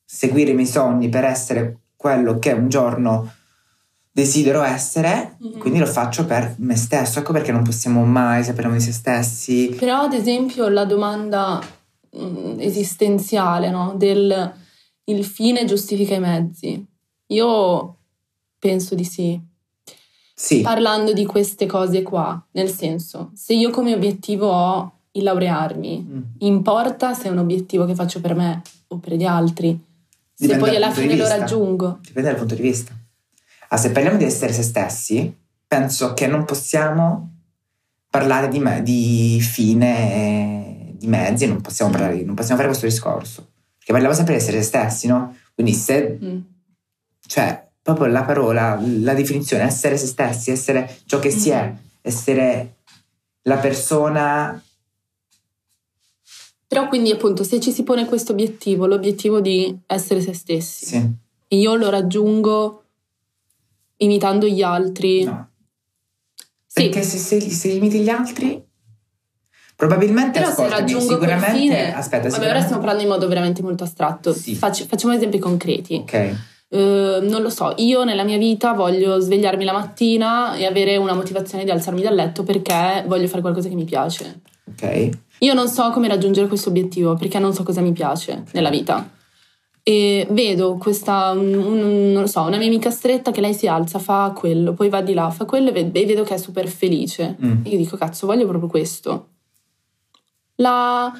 seguire 0.04 0.50
i 0.50 0.54
miei 0.54 0.66
sogni, 0.66 1.08
per 1.08 1.24
essere 1.24 1.78
quello 1.96 2.38
che 2.38 2.52
un 2.52 2.68
giorno 2.68 3.32
desidero 4.18 4.62
essere, 4.62 5.36
Mhm. 5.38 5.58
quindi 5.58 5.78
lo 5.78 5.86
faccio 5.86 6.24
per 6.26 6.54
me 6.58 6.74
stesso. 6.74 7.20
Ecco 7.20 7.32
perché 7.32 7.52
non 7.52 7.62
possiamo 7.62 8.04
mai 8.04 8.42
sapere 8.42 8.68
di 8.72 8.80
se 8.80 8.90
stessi. 8.92 9.76
Però, 9.78 10.00
ad 10.02 10.12
esempio, 10.12 10.68
la 10.68 10.84
domanda 10.84 11.60
mm, 12.16 12.58
esistenziale, 12.58 13.70
no? 13.70 13.94
Del 13.96 14.52
il 15.04 15.24
fine 15.24 15.64
giustifica 15.66 16.14
i 16.16 16.20
mezzi. 16.20 16.84
Io 17.28 17.96
penso 18.58 18.94
di 18.96 19.04
sì. 19.04 19.40
Sì, 20.34 20.60
Parlando 20.62 21.12
di 21.12 21.24
queste 21.24 21.66
cose 21.66 22.02
qua, 22.02 22.40
nel 22.52 22.70
senso, 22.70 23.30
se 23.34 23.54
io 23.54 23.70
come 23.70 23.94
obiettivo 23.94 24.48
ho 24.50 24.92
il 25.12 25.22
laurearmi, 25.24 26.06
Mm. 26.08 26.20
importa 26.38 27.12
se 27.14 27.24
è 27.28 27.30
un 27.30 27.38
obiettivo 27.38 27.84
che 27.86 27.94
faccio 27.94 28.20
per 28.20 28.34
me 28.34 28.62
o 28.88 28.98
per 28.98 29.14
gli 29.14 29.24
altri. 29.24 29.70
Se 30.34 30.46
Dipende 30.46 30.64
poi 30.64 30.76
alla 30.76 30.90
fine 30.92 31.16
lo 31.16 31.26
raggiungo. 31.26 31.98
dipende 32.02 32.30
dal 32.30 32.38
punto 32.38 32.54
di 32.54 32.62
vista. 32.62 32.92
Ah, 33.68 33.76
se 33.76 33.90
parliamo 33.90 34.16
di 34.16 34.24
essere 34.24 34.52
se 34.52 34.62
stessi, 34.62 35.34
penso 35.66 36.14
che 36.14 36.26
non 36.26 36.44
possiamo 36.44 37.34
parlare 38.08 38.48
di, 38.48 38.58
me- 38.58 38.82
di 38.82 39.38
fine, 39.40 40.94
di 40.96 41.06
mezzi, 41.06 41.46
non 41.46 41.60
possiamo, 41.60 41.90
parlare, 41.90 42.22
non 42.22 42.34
possiamo 42.34 42.56
fare 42.56 42.68
questo 42.68 42.86
discorso. 42.86 43.46
Perché 43.76 43.92
parliamo 43.92 44.14
sempre 44.14 44.34
di 44.34 44.40
essere 44.40 44.58
se 44.58 44.64
stessi, 44.64 45.06
no? 45.06 45.36
Quindi 45.54 45.74
se, 45.74 46.18
Mm. 46.22 46.38
cioè, 47.26 47.66
proprio 47.82 48.06
la 48.06 48.22
parola, 48.22 48.80
la 48.82 49.14
definizione, 49.14 49.64
essere 49.64 49.96
se 49.96 50.06
stessi, 50.06 50.50
essere 50.50 50.98
ciò 51.06 51.18
che 51.18 51.30
si 51.30 51.50
è, 51.50 51.74
essere 52.02 52.76
la 53.42 53.56
persona... 53.58 54.62
Però 56.66 56.86
quindi 56.88 57.10
appunto 57.10 57.44
se 57.44 57.60
ci 57.60 57.72
si 57.72 57.82
pone 57.82 58.04
questo 58.04 58.32
obiettivo, 58.32 58.86
l'obiettivo 58.86 59.40
di 59.40 59.74
essere 59.86 60.20
se 60.20 60.34
stessi, 60.34 60.84
Sì, 60.86 61.10
io 61.56 61.74
lo 61.76 61.88
raggiungo 61.88 62.84
imitando 63.98 64.46
gli 64.46 64.62
altri, 64.62 65.24
no. 65.24 65.48
sì, 66.66 66.84
Perché 66.84 67.02
se, 67.02 67.18
se, 67.18 67.40
se 67.40 67.68
imiti 67.68 68.00
gli 68.00 68.08
altri... 68.08 68.64
Probabilmente, 69.76 70.40
però 70.40 70.52
se 70.52 70.68
raggiungo 70.68 71.18
quel 71.18 71.28
sicuramente... 71.30 71.56
fine, 71.56 71.94
aspetta, 71.94 72.28
vabbè 72.28 72.48
ora 72.50 72.60
stiamo 72.62 72.78
parlando 72.78 73.02
in 73.04 73.08
modo 73.08 73.28
veramente 73.28 73.62
molto 73.62 73.84
astratto, 73.84 74.32
Sì. 74.32 74.56
Facci- 74.56 74.84
facciamo 74.84 75.14
esempi 75.14 75.38
concreti. 75.38 75.94
Ok. 76.02 76.12
Eh, 76.70 77.18
non 77.22 77.42
lo 77.42 77.48
so, 77.48 77.74
io 77.76 78.02
nella 78.02 78.24
mia 78.24 78.38
vita 78.38 78.72
voglio 78.72 79.20
svegliarmi 79.20 79.64
la 79.64 79.72
mattina 79.72 80.56
e 80.56 80.66
avere 80.66 80.96
una 80.96 81.14
motivazione 81.14 81.62
di 81.62 81.70
alzarmi 81.70 82.02
dal 82.02 82.14
letto 82.14 82.42
perché 82.42 83.04
voglio 83.06 83.28
fare 83.28 83.40
qualcosa 83.40 83.68
che 83.68 83.76
mi 83.76 83.84
piace. 83.84 84.40
Ok, 84.64 85.08
Io 85.38 85.54
non 85.54 85.68
so 85.68 85.90
come 85.92 86.08
raggiungere 86.08 86.48
questo 86.48 86.68
obiettivo 86.70 87.14
perché 87.14 87.38
non 87.38 87.54
so 87.54 87.62
cosa 87.62 87.80
mi 87.80 87.92
piace 87.92 88.42
nella 88.52 88.70
vita. 88.70 89.08
E 89.88 90.26
vedo 90.32 90.76
questa, 90.76 91.30
un- 91.30 92.10
non 92.12 92.20
lo 92.20 92.26
so, 92.26 92.42
una 92.42 92.58
mia 92.58 92.66
amica 92.66 92.90
stretta 92.90 93.30
che 93.30 93.40
lei 93.40 93.54
si 93.54 93.66
alza, 93.66 93.98
fa 93.98 94.32
quello, 94.36 94.74
poi 94.74 94.90
va 94.90 95.00
di 95.00 95.14
là, 95.14 95.30
fa 95.30 95.46
quello 95.46 95.70
e 95.70 95.72
ved- 95.72 95.92
vedo 96.04 96.24
che 96.24 96.34
è 96.34 96.36
super 96.36 96.68
felice. 96.68 97.36
Mm. 97.42 97.64
E 97.64 97.70
io 97.70 97.78
dico, 97.78 97.96
cazzo, 97.96 98.26
voglio 98.26 98.46
proprio 98.46 98.68
questo. 98.68 99.28
La, 100.56 101.10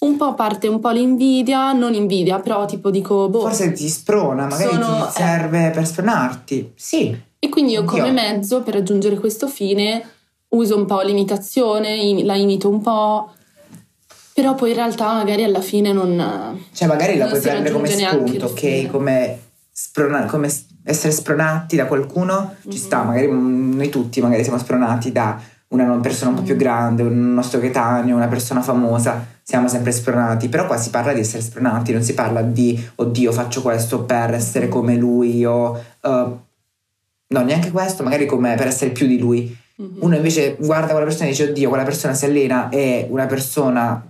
un 0.00 0.16
po' 0.18 0.34
parte 0.34 0.66
un 0.68 0.80
po' 0.80 0.90
l'invidia, 0.90 1.72
non 1.72 1.94
invidia, 1.94 2.40
però 2.40 2.66
tipo 2.66 2.90
dico, 2.90 3.28
boh. 3.30 3.40
forse 3.40 3.72
ti 3.72 3.88
sprona, 3.88 4.46
magari 4.46 4.72
Sono- 4.74 5.06
ti 5.06 5.12
serve 5.12 5.70
per 5.70 5.86
spronarti. 5.86 6.72
Sì, 6.74 7.16
E 7.42 7.48
quindi 7.48 7.72
io 7.72 7.84
come 7.84 8.02
Oddio. 8.02 8.12
mezzo 8.12 8.60
per 8.62 8.74
raggiungere 8.74 9.16
questo 9.18 9.48
fine 9.48 10.06
uso 10.48 10.76
un 10.76 10.84
po' 10.84 11.00
l'imitazione, 11.00 11.94
im- 11.96 12.26
la 12.26 12.34
imito 12.36 12.68
un 12.68 12.82
po', 12.82 13.30
però 14.40 14.54
poi 14.54 14.70
in 14.70 14.76
realtà 14.76 15.12
magari 15.12 15.44
alla 15.44 15.60
fine 15.60 15.92
non... 15.92 16.58
cioè 16.72 16.88
magari 16.88 17.18
la 17.18 17.26
puoi 17.26 17.40
prendere 17.40 17.74
come 17.74 17.88
spunto, 17.88 18.46
ok? 18.46 18.86
Come, 18.90 19.38
sprona- 19.70 20.24
come 20.24 20.48
essere 20.84 21.12
spronati 21.12 21.76
da 21.76 21.84
qualcuno, 21.84 22.54
ci 22.62 22.68
Mhm. 22.68 22.74
sta, 22.74 23.02
magari 23.02 23.28
noi 23.30 23.88
tutti 23.90 24.20
magari 24.22 24.42
siamo 24.42 24.58
spronati 24.58 25.12
da 25.12 25.38
una 25.68 25.84
persona 25.98 26.30
un 26.30 26.36
po' 26.36 26.42
più 26.42 26.54
Mm. 26.54 26.58
grande, 26.58 27.02
un 27.02 27.34
nostro 27.34 27.60
coetaneo, 27.60 28.16
una 28.16 28.26
persona 28.28 28.60
famosa, 28.62 29.24
siamo 29.42 29.68
sempre 29.68 29.92
spronati, 29.92 30.48
però 30.48 30.66
qua 30.66 30.76
si 30.78 30.90
parla 30.90 31.12
di 31.12 31.20
essere 31.20 31.42
spronati, 31.42 31.92
non 31.92 32.02
si 32.02 32.14
parla 32.14 32.40
di 32.42 32.82
oddio 32.96 33.30
faccio 33.30 33.60
questo 33.62 34.02
per 34.04 34.32
essere 34.34 34.68
come 34.68 34.96
lui 34.96 35.44
o... 35.44 35.76
eh, 36.00 36.26
no, 37.28 37.42
neanche 37.42 37.70
questo, 37.70 38.02
magari 38.02 38.26
come 38.26 38.54
per 38.56 38.66
essere 38.68 38.90
più 38.90 39.06
di 39.06 39.18
lui. 39.18 39.54
Mhm. 39.76 39.96
Uno 40.00 40.16
invece 40.16 40.56
guarda 40.58 40.90
quella 40.90 41.04
persona 41.06 41.26
e 41.26 41.30
dice: 41.30 41.44
Oddio, 41.50 41.68
quella 41.68 41.84
persona 41.84 42.14
si 42.14 42.24
allena, 42.24 42.68
è 42.68 43.06
una 43.08 43.26
persona 43.26 44.04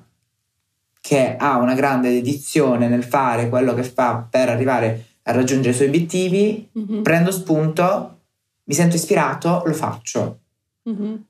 che 1.11 1.35
ha 1.37 1.59
una 1.59 1.75
grande 1.75 2.09
dedizione 2.09 2.87
nel 2.87 3.03
fare 3.03 3.49
quello 3.49 3.75
che 3.75 3.83
fa 3.83 4.25
per 4.31 4.49
arrivare 4.49 5.07
a 5.25 5.33
raggiungere 5.33 5.71
i 5.71 5.75
suoi 5.75 5.89
obiettivi. 5.89 6.69
Mhm. 6.71 7.03
Prendo 7.03 7.33
spunto, 7.33 8.19
mi 8.63 8.75
sento 8.75 8.95
ispirato, 8.95 9.65
lo 9.67 9.73
faccio. 9.73 10.39
Mhm. 10.85 11.25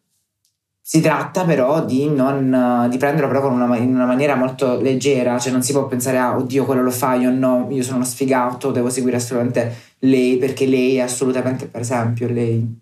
Si 0.83 1.01
tratta 1.01 1.47
però 1.47 1.83
di, 1.83 2.11
non, 2.11 2.89
di 2.91 2.99
prenderlo 2.99 3.29
però 3.29 3.51
una, 3.51 3.75
in 3.79 3.95
una 3.95 4.05
maniera 4.05 4.35
molto 4.35 4.79
leggera, 4.79 5.39
cioè 5.39 5.51
non 5.51 5.63
si 5.63 5.73
può 5.73 5.87
pensare 5.87 6.19
a 6.19 6.37
oddio 6.37 6.67
quello 6.67 6.83
lo 6.83 6.91
fa, 6.91 7.15
io 7.15 7.31
no, 7.31 7.67
io 7.71 7.83
sono 7.83 7.97
uno 7.97 8.05
sfigato, 8.05 8.73
devo 8.73 8.91
seguire 8.91 9.17
assolutamente 9.17 9.75
lei 10.01 10.37
perché 10.37 10.67
lei 10.67 10.97
è 10.97 11.01
assolutamente, 11.01 11.69
per 11.69 11.81
esempio, 11.81 12.29
lei, 12.29 12.80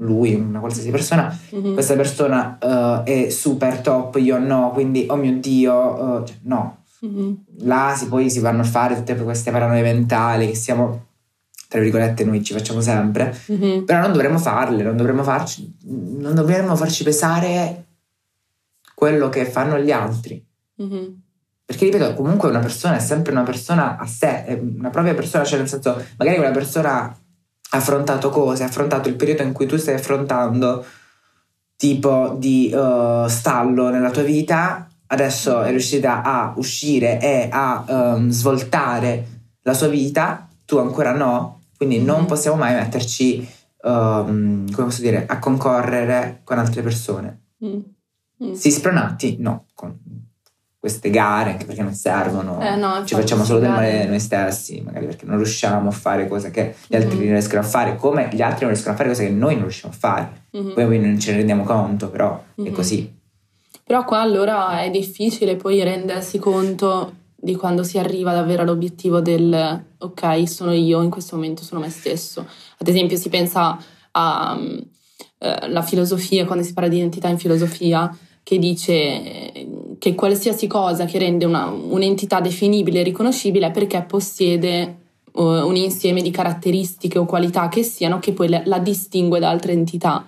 lui, 0.00 0.34
una 0.34 0.60
qualsiasi 0.60 0.90
persona, 0.90 1.36
Mhm. 1.52 1.72
questa 1.74 1.94
persona 1.94 2.58
eh, 3.04 3.26
è 3.26 3.30
super 3.30 3.80
top, 3.80 4.16
io 4.16 4.38
no, 4.38 4.70
quindi 4.72 5.06
oh 5.08 5.16
mio 5.16 5.38
Dio, 5.38 6.22
eh, 6.22 6.26
cioè, 6.26 6.36
no. 6.42 6.84
Mhm. 7.00 7.44
Là 7.60 7.94
si, 7.96 8.08
poi 8.08 8.28
si 8.30 8.40
vanno 8.40 8.60
a 8.62 8.64
fare 8.64 8.94
tutte 8.96 9.14
queste 9.16 9.50
paranoie 9.50 9.82
mentali 9.82 10.48
che 10.48 10.54
siamo, 10.54 11.06
tra 11.68 11.80
virgolette, 11.80 12.24
noi 12.24 12.42
ci 12.42 12.52
facciamo 12.52 12.80
sempre, 12.80 13.34
Mhm. 13.46 13.84
però 13.84 14.00
non 14.00 14.12
dovremmo 14.12 14.38
farle, 14.38 14.82
non 14.82 14.96
dovremmo 14.96 15.22
farci, 15.22 15.74
non 15.86 16.34
dovremmo 16.34 16.76
farci 16.76 17.04
pesare 17.04 17.84
quello 18.94 19.28
che 19.28 19.44
fanno 19.46 19.78
gli 19.78 19.90
altri. 19.90 20.44
Mhm. 20.76 21.20
Perché 21.64 21.84
ripeto, 21.84 22.14
comunque 22.14 22.48
una 22.48 22.58
persona 22.58 22.96
è 22.96 23.00
sempre 23.00 23.32
una 23.32 23.44
persona 23.44 23.96
a 23.96 24.06
sé, 24.06 24.44
è 24.44 24.54
una 24.60 24.90
propria 24.90 25.14
persona, 25.14 25.44
cioè 25.44 25.58
nel 25.58 25.68
senso, 25.68 26.02
magari 26.18 26.36
quella 26.38 26.50
persona 26.52 27.16
affrontato 27.70 28.30
cose, 28.30 28.64
affrontato 28.64 29.08
il 29.08 29.14
periodo 29.16 29.42
in 29.42 29.52
cui 29.52 29.66
tu 29.66 29.76
stai 29.76 29.94
affrontando 29.94 30.84
tipo 31.76 32.36
di 32.38 32.70
eh, 32.70 33.24
stallo 33.28 33.88
nella 33.90 34.10
tua 34.10 34.22
vita, 34.22 34.88
adesso 35.06 35.62
è 35.62 35.70
riuscita 35.70 36.22
a 36.22 36.52
uscire 36.56 37.20
e 37.20 37.48
a 37.50 37.84
ehm, 37.88 38.28
svoltare 38.28 39.26
la 39.62 39.72
sua 39.72 39.88
vita, 39.88 40.48
tu 40.64 40.76
ancora 40.78 41.12
no, 41.12 41.62
quindi 41.76 42.02
non 42.02 42.20
Mhm. 42.20 42.26
possiamo 42.26 42.56
mai 42.58 42.74
metterci, 42.74 43.48
ehm, 43.82 44.70
come 44.72 44.86
posso 44.86 45.00
dire, 45.00 45.24
a 45.26 45.38
concorrere 45.38 46.40
con 46.44 46.58
altre 46.58 46.82
persone. 46.82 47.44
Mhm. 47.58 47.84
Mhm. 48.38 48.52
Sì, 48.54 48.70
spronati, 48.70 49.36
no, 49.38 49.66
con 49.74 49.98
queste 50.80 51.10
gare, 51.10 51.50
anche 51.50 51.66
perché 51.66 51.82
non 51.82 51.92
servono. 51.92 52.58
Eh, 52.60 52.74
no, 52.74 53.04
Ci 53.04 53.14
facciamo 53.14 53.44
solo 53.44 53.58
del 53.60 53.68
male 53.68 54.06
noi 54.06 54.18
stessi, 54.18 54.80
magari 54.80 55.04
perché 55.04 55.26
non 55.26 55.36
riusciamo 55.36 55.88
a 55.90 55.92
fare 55.92 56.26
cose 56.26 56.50
che 56.50 56.74
gli 56.86 56.94
altri 56.96 57.10
Mhm. 57.16 57.22
non 57.24 57.32
riescono 57.32 57.60
a 57.60 57.64
fare, 57.64 57.96
come 57.96 58.30
gli 58.32 58.40
altri 58.40 58.60
non 58.64 58.70
riescono 58.70 58.94
a 58.94 58.96
fare 58.96 59.10
cose 59.10 59.24
che 59.26 59.30
noi 59.30 59.54
non 59.54 59.64
riusciamo 59.64 59.92
a 59.92 59.96
fare. 59.96 60.42
Mhm. 60.52 60.72
Poi 60.72 60.98
non 60.98 61.20
ce 61.20 61.32
ne 61.32 61.36
rendiamo 61.36 61.64
conto, 61.64 62.08
però 62.08 62.42
è 62.56 62.60
Mhm. 62.62 62.72
così. 62.72 63.14
Però 63.84 64.04
qua 64.04 64.20
allora 64.22 64.80
è 64.80 64.90
difficile 64.90 65.56
poi 65.56 65.82
rendersi 65.82 66.38
conto 66.38 67.12
di 67.36 67.56
quando 67.56 67.82
si 67.82 67.98
arriva 67.98 68.32
davvero 68.32 68.62
all'obiettivo 68.62 69.20
del 69.20 69.84
ok, 69.98 70.48
sono 70.48 70.72
io, 70.72 71.02
in 71.02 71.10
questo 71.10 71.36
momento 71.36 71.62
sono 71.62 71.80
me 71.80 71.90
stesso. 71.90 72.46
Ad 72.78 72.88
esempio 72.88 73.18
si 73.18 73.28
pensa 73.28 73.76
alla 74.12 75.82
filosofia, 75.82 76.46
quando 76.46 76.64
si 76.64 76.72
parla 76.72 76.88
di 76.88 76.96
identità 76.96 77.28
in 77.28 77.38
filosofia, 77.38 78.14
che 78.42 78.58
dice 78.58 78.92
eh, 78.92 79.68
che 80.00 80.14
qualsiasi 80.14 80.66
cosa 80.66 81.04
che 81.04 81.18
rende 81.18 81.44
una- 81.44 81.68
un'entità 81.68 82.40
definibile 82.40 83.00
e 83.00 83.02
riconoscibile 83.04 83.66
è 83.66 83.70
perché 83.70 84.02
possiede 84.02 84.96
eh, 85.32 85.42
un 85.42 85.76
insieme 85.76 86.22
di 86.22 86.30
caratteristiche 86.32 87.18
o 87.18 87.26
qualità 87.26 87.68
che 87.68 87.82
siano 87.84 88.18
che 88.18 88.32
poi 88.32 88.48
la- 88.48 88.62
la 88.64 88.78
distingue 88.80 89.38
da 89.38 89.50
altre 89.50 89.72
entità. 89.72 90.26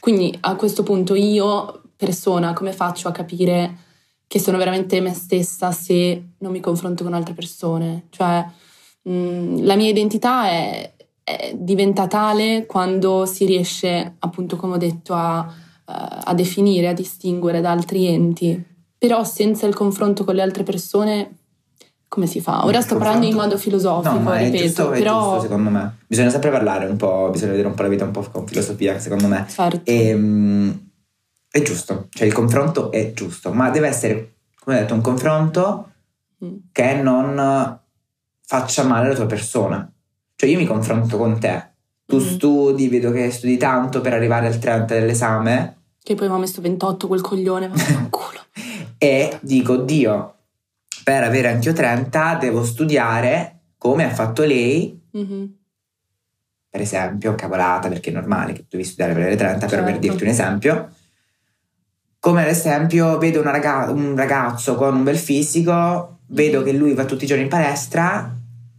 Quindi 0.00 0.36
a 0.40 0.56
questo 0.56 0.82
punto 0.82 1.14
io, 1.14 1.82
persona, 1.96 2.52
come 2.54 2.72
faccio 2.72 3.06
a 3.06 3.12
capire 3.12 3.76
che 4.26 4.40
sono 4.40 4.56
veramente 4.58 5.00
me 5.00 5.12
stessa 5.14 5.70
se 5.72 6.30
non 6.38 6.50
mi 6.50 6.58
confronto 6.60 7.04
con 7.04 7.12
altre 7.14 7.34
persone? 7.34 8.06
Cioè, 8.10 8.44
mh, 9.02 9.62
la 9.64 9.76
mia 9.76 9.90
identità 9.90 10.48
è, 10.48 10.92
è- 11.22 11.52
diventa 11.54 12.06
tale 12.08 12.64
quando 12.66 13.26
si 13.26 13.44
riesce, 13.44 14.16
appunto, 14.20 14.56
come 14.56 14.74
ho 14.74 14.78
detto, 14.78 15.12
a, 15.14 15.46
eh, 15.88 15.92
a 16.24 16.34
definire, 16.34 16.88
a 16.88 16.92
distinguere 16.94 17.60
da 17.60 17.70
altri 17.70 18.06
enti. 18.06 18.70
Però 19.02 19.24
senza 19.24 19.66
il 19.66 19.74
confronto 19.74 20.22
con 20.22 20.36
le 20.36 20.42
altre 20.42 20.62
persone, 20.62 21.38
come 22.06 22.28
si 22.28 22.40
fa? 22.40 22.64
Ora 22.64 22.80
sto 22.80 22.98
parlando 22.98 23.26
in 23.26 23.34
modo 23.34 23.58
filosofico, 23.58 24.16
no, 24.16 24.32
ripeto, 24.36 24.62
giusto, 24.64 24.90
è 24.92 24.98
però... 24.98 25.22
giusto, 25.22 25.40
secondo 25.40 25.70
me. 25.70 25.96
Bisogna 26.06 26.30
sempre 26.30 26.50
parlare 26.50 26.86
un 26.86 26.96
po', 26.96 27.28
bisogna 27.32 27.50
vedere 27.50 27.66
un 27.66 27.74
po' 27.74 27.82
la 27.82 27.88
vita 27.88 28.04
un 28.04 28.12
po' 28.12 28.20
con 28.30 28.46
filosofia, 28.46 29.00
secondo 29.00 29.26
me. 29.26 29.44
Certo. 29.48 29.90
E, 29.90 30.14
mm, 30.14 30.70
è 31.50 31.62
giusto, 31.62 32.06
cioè 32.10 32.28
il 32.28 32.32
confronto 32.32 32.92
è 32.92 33.12
giusto, 33.12 33.52
ma 33.52 33.70
deve 33.70 33.88
essere, 33.88 34.34
come 34.60 34.76
ho 34.76 34.80
detto, 34.82 34.94
un 34.94 35.00
confronto 35.00 35.86
Mm. 36.44 36.54
che 36.70 36.94
non 36.94 37.78
faccia 38.46 38.84
male 38.84 39.06
alla 39.06 39.14
tua 39.16 39.26
persona. 39.26 39.92
Cioè 40.36 40.48
io 40.48 40.58
mi 40.58 40.64
confronto 40.66 41.16
con 41.16 41.40
te, 41.40 41.70
tu 42.06 42.18
Mm. 42.18 42.20
studi, 42.20 42.88
vedo 42.88 43.10
che 43.10 43.32
studi 43.32 43.56
tanto 43.56 44.00
per 44.00 44.12
arrivare 44.12 44.46
al 44.46 44.58
30 44.60 44.94
dell'esame 44.94 45.76
Che 46.00 46.14
poi 46.14 46.28
mi 46.28 46.34
ha 46.34 46.38
messo 46.38 46.60
28 46.60 47.08
quel 47.08 47.20
coglione, 47.20 47.66
ma 47.74 48.06
culo. 48.10 48.40
E 49.02 49.36
dico, 49.40 49.78
Dio, 49.78 50.34
per 51.02 51.24
avere 51.24 51.48
anch'io 51.48 51.72
30 51.72 52.36
devo 52.36 52.62
studiare 52.64 53.58
come 53.76 54.04
ha 54.04 54.10
fatto 54.10 54.44
lei, 54.44 54.96
Mhm. 55.10 55.54
per 56.70 56.80
esempio, 56.80 57.34
cavolata, 57.34 57.88
perché 57.88 58.10
è 58.10 58.12
normale 58.12 58.52
che 58.52 58.60
tu 58.60 58.66
devi 58.76 58.84
studiare 58.84 59.12
per 59.12 59.22
avere 59.22 59.36
30, 59.36 59.66
però 59.66 59.82
per 59.82 59.94
Certo. 59.94 60.06
dirti 60.06 60.22
un 60.22 60.28
esempio. 60.28 60.88
Come 62.20 62.42
ad 62.42 62.48
esempio 62.48 63.18
vedo 63.18 63.40
una 63.40 63.50
raga- 63.50 63.90
un 63.90 64.14
ragazzo 64.14 64.76
con 64.76 64.94
un 64.94 65.02
bel 65.02 65.18
fisico, 65.18 66.18
vedo 66.28 66.60
Mhm. 66.60 66.64
che 66.64 66.72
lui 66.72 66.94
va 66.94 67.04
tutti 67.04 67.24
i 67.24 67.26
giorni 67.26 67.42
in 67.42 67.48
palestra, 67.48 68.32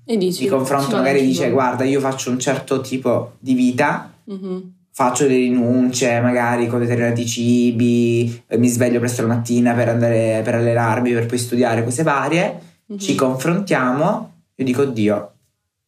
E 0.05 0.15
dici... 0.17 0.43
di 0.43 0.47
confronto 0.47 0.95
magari 0.95 1.21
dice 1.25 1.49
guarda 1.51 1.83
io 1.83 1.99
faccio 1.99 2.29
un 2.31 2.39
certo 2.39 2.79
tipo 2.79 3.33
di 3.39 3.53
vita, 3.55 4.09
Mhm. 4.23 4.73
Faccio 4.95 5.23
delle 5.23 5.37
rinunce 5.37 6.19
magari 6.21 6.67
con 6.67 6.79
determinati 6.79 7.25
cibi, 7.25 8.43
eh, 8.47 8.57
mi 8.57 8.67
sveglio 8.67 8.99
presto 8.99 9.23
la 9.23 9.29
mattina 9.33 9.73
per 9.73 9.89
andare 9.89 10.41
per 10.43 10.55
allenarmi, 10.55 11.11
per 11.13 11.25
poi 11.25 11.37
studiare 11.39 11.83
cose 11.83 12.03
varie, 12.03 12.59
Mhm. 12.85 12.99
ci 12.99 13.15
confrontiamo, 13.15 14.33
io 14.55 14.65
dico 14.65 14.83
oddio, 14.83 15.31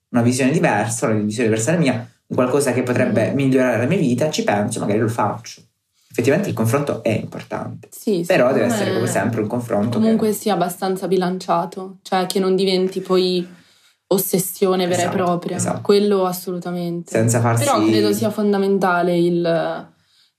una 0.09 0.21
visione 0.23 0.51
diversa, 0.51 1.05
una 1.07 1.19
visione 1.19 1.49
diversa 1.49 1.71
dalla 1.71 1.83
mia, 1.83 2.09
un 2.27 2.35
qualcosa 2.35 2.71
che 2.73 2.81
potrebbe 2.81 3.29
Mhm. 3.29 3.35
migliorare 3.35 3.77
la 3.77 3.85
mia 3.85 3.97
vita, 3.97 4.31
ci 4.31 4.43
penso, 4.43 4.79
magari 4.79 4.99
lo 4.99 5.07
faccio. 5.07 5.61
Effettivamente 6.09 6.49
il 6.49 6.55
confronto 6.55 7.03
è 7.03 7.09
importante, 7.09 7.89
Sì, 7.91 8.23
però 8.25 8.53
deve 8.53 8.67
essere 8.67 8.89
me 8.91 8.95
come 8.95 9.07
sempre 9.07 9.41
un 9.41 9.47
confronto. 9.47 9.99
Comunque 9.99 10.29
che- 10.29 10.33
sia 10.33 10.53
abbastanza 10.53 11.07
bilanciato, 11.07 11.97
cioè 12.01 12.25
che 12.25 12.39
non 12.39 12.55
diventi 12.55 13.01
poi 13.01 13.45
ossessione 14.07 14.85
vera 14.87 15.01
Esatto, 15.01 15.13
e 15.13 15.17
propria. 15.17 15.55
esatto. 15.57 15.81
Quello 15.81 16.25
assolutamente. 16.25 17.11
senza 17.11 17.39
farsi... 17.39 17.63
Però 17.65 17.83
credo 17.85 18.13
sia 18.13 18.29
fondamentale 18.29 19.17
il, 19.17 19.87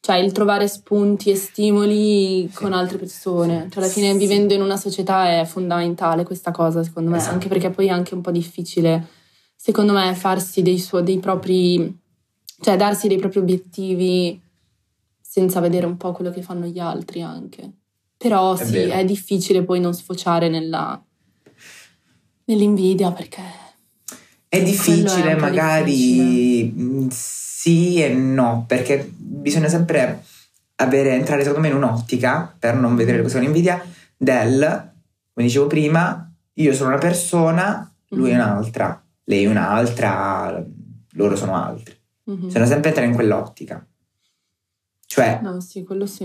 cioè, 0.00 0.16
il 0.16 0.32
trovare 0.32 0.68
spunti 0.68 1.30
e 1.30 1.36
stimoli 1.36 2.48
con 2.54 2.72
altre 2.72 2.96
persone. 2.98 3.68
Cioè, 3.70 3.82
alla 3.82 3.92
fine, 3.92 4.12
Sì. 4.12 4.18
vivendo 4.18 4.54
in 4.54 4.62
una 4.62 4.76
società 4.76 5.40
è 5.40 5.44
fondamentale 5.44 6.22
questa 6.24 6.50
cosa, 6.52 6.82
secondo 6.82 7.10
me, 7.10 7.16
Esatto. 7.16 7.34
anche 7.34 7.48
perché 7.48 7.70
poi 7.70 7.86
è 7.86 7.90
anche 7.90 8.14
un 8.14 8.20
po' 8.20 8.30
difficile, 8.30 9.06
secondo 9.56 9.92
me, 9.92 10.14
farsi 10.14 10.62
dei, 10.62 10.78
suoi, 10.78 11.02
dei 11.02 11.18
propri, 11.18 11.98
cioè 12.60 12.76
darsi 12.76 13.08
dei 13.08 13.18
propri 13.18 13.40
obiettivi 13.40 14.40
senza 15.20 15.60
vedere 15.60 15.86
un 15.86 15.96
po' 15.96 16.12
quello 16.12 16.30
che 16.30 16.40
fanno 16.42 16.66
gli 16.66 16.78
altri 16.78 17.20
anche. 17.20 17.70
Però 18.16 18.54
È 18.54 18.64
sì, 18.64 18.72
vero. 18.72 18.92
è 18.94 19.04
difficile 19.04 19.62
poi 19.62 19.80
non 19.80 19.92
sfociare 19.92 20.48
nella, 20.48 20.98
nell'invidia 22.46 23.12
perché... 23.12 23.42
È 24.48 24.62
difficile, 24.62 25.32
è 25.32 25.36
magari 25.36 26.72
mh, 26.74 27.08
sì 27.10 28.00
e 28.02 28.08
no, 28.14 28.64
perché 28.66 29.10
bisogna 29.14 29.68
sempre 29.68 30.24
avere, 30.76 31.14
entrare 31.14 31.42
secondo 31.42 31.66
me 31.66 31.68
in 31.68 31.76
un'ottica, 31.76 32.54
per 32.58 32.76
non 32.76 32.94
vedere 32.96 33.18
le 33.18 33.22
cose 33.24 33.36
con 33.36 33.44
invidia, 33.44 33.84
del, 34.16 34.60
come 35.32 35.46
dicevo 35.46 35.66
prima, 35.66 36.30
io 36.54 36.72
sono 36.74 36.90
una 36.90 36.98
persona, 36.98 37.92
lui 38.10 38.30
è 38.30 38.34
Mhm. 38.34 38.40
un'altra, 38.40 39.04
lei 39.24 39.44
è 39.44 39.48
un'altra, 39.48 40.64
loro 41.12 41.36
sono 41.36 41.54
altri. 41.56 41.94
Mhm. 42.24 42.46
Bisogna 42.46 42.66
sempre 42.66 42.88
entrare 42.88 43.08
in 43.08 43.14
quell'ottica. 43.14 43.84
Cioè, 45.06 45.40
No, 45.42 45.60
sì, 45.60 45.82
quello 45.84 46.06
sì. 46.06 46.24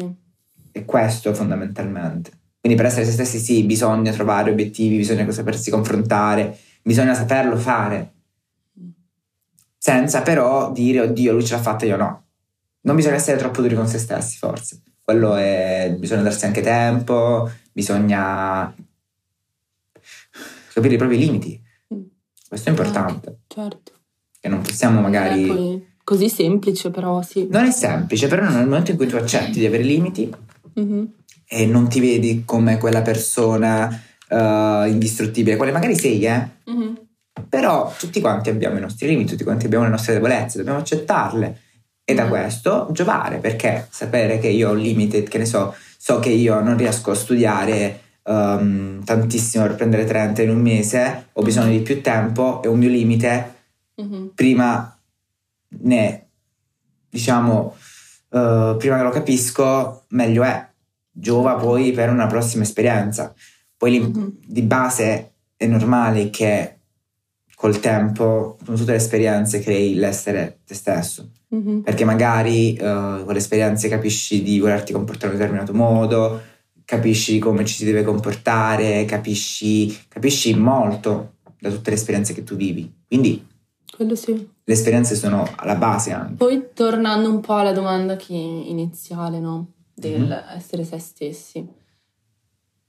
è 0.71 0.85
questo 0.85 1.33
fondamentalmente. 1.33 2.31
Quindi 2.61 2.77
per 2.77 2.91
essere 2.91 3.05
se 3.05 3.11
stessi 3.11 3.39
sì, 3.39 3.63
bisogna 3.63 4.11
trovare 4.11 4.51
obiettivi, 4.51 4.97
bisogna 4.97 5.29
sapersi 5.31 5.71
confrontare, 5.71 6.55
bisogna 6.83 7.15
saperlo 7.15 7.57
fare. 7.57 8.13
Senza 9.77 10.21
però 10.21 10.71
dire, 10.71 11.00
oddio, 11.01 11.33
lui 11.33 11.43
ce 11.43 11.55
l'ha 11.55 11.61
fatta, 11.61 11.87
io 11.87 11.97
no. 11.97 12.25
Non 12.81 12.95
bisogna 12.95 13.15
essere 13.15 13.39
troppo 13.39 13.63
duri 13.63 13.74
con 13.74 13.87
se 13.87 13.97
stessi, 13.97 14.37
forse. 14.37 14.83
Quello 15.03 15.35
è... 15.35 15.95
Bisogna 15.97 16.21
darsi 16.21 16.45
anche 16.45 16.61
tempo, 16.61 17.50
bisogna 17.71 18.71
capire 20.71 20.93
i 20.93 20.97
propri 20.97 21.17
limiti. 21.17 21.59
Mm. 21.95 22.01
Questo 22.47 22.69
è 22.69 22.71
importante. 22.71 23.39
Certo. 23.47 23.91
Che 24.39 24.47
non 24.47 24.61
possiamo 24.61 25.01
magari... 25.01 25.47
Non 25.47 25.55
è 25.55 25.59
poi 25.59 25.87
così 26.03 26.29
semplice, 26.29 26.91
però 26.91 27.24
sì. 27.24 27.47
Non 27.50 27.65
è 27.65 27.71
semplice, 27.71 28.27
però 28.27 28.47
nel 28.47 28.65
momento 28.67 28.91
in 28.91 28.97
cui 28.97 29.07
tu 29.07 29.15
accetti 29.15 29.57
di 29.57 29.65
avere 29.65 29.81
limiti, 29.81 30.31
Mhm. 30.74 31.13
E 31.53 31.66
non 31.66 31.90
ti 31.90 32.00
vedi 32.00 32.44
come 32.46 32.77
quella 32.77 33.01
persona 33.01 34.01
eh, 34.29 34.85
indistruttibile, 34.87 35.57
quale 35.57 35.74
magari 35.74 35.98
sei, 35.98 36.24
eh? 36.25 36.48
Mhm. 36.64 37.00
Però 37.50 37.94
tutti 37.98 38.22
quanti 38.22 38.50
abbiamo 38.50 38.77
i 38.77 38.81
nostri 38.81 39.07
limiti, 39.07 39.31
tutti 39.31 39.44
quanti 39.44 39.66
abbiamo 39.66 39.83
le 39.83 39.90
nostre 39.90 40.14
debolezze, 40.14 40.57
dobbiamo 40.59 40.79
accettarle 40.79 41.59
e 42.05 42.14
da 42.14 42.24
Mhm. 42.24 42.29
questo 42.29 42.87
giovare, 42.94 43.40
perché 43.40 43.87
sapere 43.90 44.40
che 44.40 44.48
io 44.48 44.70
ho 44.70 44.72
un 44.72 44.79
limite, 44.79 45.24
che 45.24 45.37
ne 45.37 45.46
so, 45.46 45.75
so 45.98 46.20
che 46.20 46.29
io 46.29 46.61
non 46.61 46.77
riesco 46.77 47.11
a 47.11 47.16
studiare 47.16 48.00
ehm, 48.24 49.03
tantissimo 49.03 49.66
per 49.66 49.75
prendere 49.75 50.05
30 50.05 50.42
in 50.44 50.51
un 50.51 50.61
mese, 50.61 51.27
ho 51.33 51.42
bisogno 51.42 51.72
di 51.72 51.79
più 51.81 52.01
tempo, 52.01 52.61
è 52.61 52.68
un 52.68 52.79
mio 52.79 52.90
limite, 52.90 53.55
Mhm. 53.96 54.31
prima 54.35 54.98
ne 55.83 56.25
diciamo 57.09 57.75
eh, 58.33 58.75
prima 58.77 58.96
che 58.98 59.03
lo 59.03 59.09
capisco 59.09 60.03
meglio 60.09 60.44
è 60.44 60.66
giova 61.11 61.55
poi 61.55 61.91
per 61.91 62.09
una 62.09 62.27
prossima 62.27 62.63
esperienza 62.63 63.33
poi 63.77 64.00
Mhm. 64.00 64.37
di 64.45 64.61
base 64.61 65.31
è 65.57 65.65
normale 65.67 66.29
che 66.29 66.77
col 67.55 67.79
tempo 67.79 68.57
con 68.65 68.75
tutte 68.75 68.91
le 68.91 68.97
esperienze 68.97 69.59
crei 69.59 69.93
l'essere 69.95 70.59
te 70.65 70.74
stesso 70.74 71.29
Mhm. 71.50 71.81
perché 71.81 72.05
magari 72.05 72.74
eh, 72.75 72.79
con 72.79 73.33
le 73.33 73.37
esperienze 73.37 73.89
capisci 73.89 74.41
di 74.41 74.59
volerti 74.59 74.93
comportare 74.93 75.27
in 75.27 75.33
un 75.33 75.39
determinato 75.39 75.74
modo 75.74 76.41
capisci 76.85 77.39
come 77.39 77.65
ci 77.65 77.75
si 77.75 77.85
deve 77.85 78.03
comportare 78.03 79.03
capisci, 79.05 79.95
capisci 80.07 80.53
molto 80.55 81.33
da 81.59 81.69
tutte 81.69 81.89
le 81.89 81.95
esperienze 81.97 82.33
che 82.33 82.43
tu 82.43 82.55
vivi 82.55 82.89
quindi 83.07 83.45
Quello 83.93 84.15
sì. 84.15 84.31
le 84.63 84.74
esperienze 84.74 85.15
sono 85.15 85.45
alla 85.57 85.75
base 85.75 86.11
anche. 86.13 86.35
Poi 86.35 86.67
tornando 86.74 87.29
un 87.29 87.41
po' 87.41 87.55
alla 87.55 87.74
domanda 87.74 88.17
iniziale, 88.29 89.39
no? 89.39 89.67
Del 90.01 90.22
Mhm. 90.24 90.55
essere 90.57 90.83
se 90.83 90.98
stessi. 91.00 91.68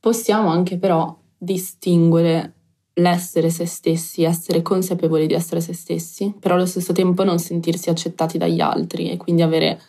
Possiamo 0.00 0.48
anche 0.48 0.78
però 0.78 1.16
distinguere 1.38 2.54
l'essere 2.94 3.50
se 3.50 3.66
stessi, 3.66 4.22
essere 4.24 4.60
consapevoli 4.62 5.26
di 5.26 5.34
essere 5.34 5.60
se 5.60 5.72
stessi, 5.72 6.34
però 6.38 6.54
allo 6.56 6.66
stesso 6.66 6.92
tempo 6.92 7.24
non 7.24 7.38
sentirsi 7.38 7.88
accettati 7.88 8.36
dagli 8.38 8.60
altri 8.60 9.10
e 9.10 9.16
quindi 9.16 9.42
avere, 9.42 9.80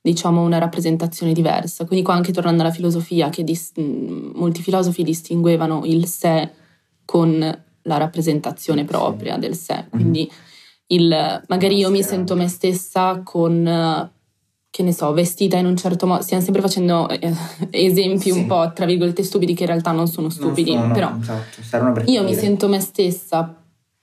diciamo, 0.00 0.42
una 0.42 0.58
rappresentazione 0.58 1.32
diversa. 1.32 1.84
Quindi 1.86 2.04
qua 2.04 2.14
anche 2.14 2.32
tornando 2.32 2.62
alla 2.62 2.72
filosofia, 2.72 3.28
che 3.30 3.44
dis- 3.44 3.72
mh, 3.76 4.32
molti 4.34 4.62
filosofi 4.62 5.02
distinguevano 5.04 5.82
il 5.84 6.06
sé 6.06 6.50
con 7.04 7.64
la 7.82 7.96
rappresentazione 7.96 8.84
propria 8.84 9.36
del 9.38 9.54
sé. 9.56 9.86
Quindi 9.88 10.30
il, 10.88 11.42
magari 11.48 11.76
io 11.76 11.90
mi 11.90 12.02
sento 12.02 12.34
me 12.34 12.48
stessa 12.48 13.22
con, 13.24 13.66
eh, 13.66 14.10
che 14.70 14.82
ne 14.84 14.92
so, 14.92 15.12
vestita 15.12 15.56
in 15.56 15.66
un 15.66 15.76
certo 15.76 16.06
modo. 16.06 16.22
Stiamo 16.22 16.42
sempre 16.42 16.62
facendo 16.62 17.08
eh, 17.08 17.32
esempi 17.70 18.30
Sì. 18.30 18.38
un 18.38 18.46
po', 18.46 18.70
tra 18.72 18.86
virgolette, 18.86 19.22
stupidi, 19.24 19.54
che 19.54 19.64
in 19.64 19.68
realtà 19.68 19.90
non 19.90 20.06
sono 20.06 20.30
stupidi, 20.30 20.72
Non 20.72 20.82
sono, 20.82 20.94
però 20.94 21.16
esatto, 21.20 22.00
io 22.10 22.22
mi 22.22 22.34
sento 22.34 22.68
me 22.68 22.80
stessa 22.80 23.54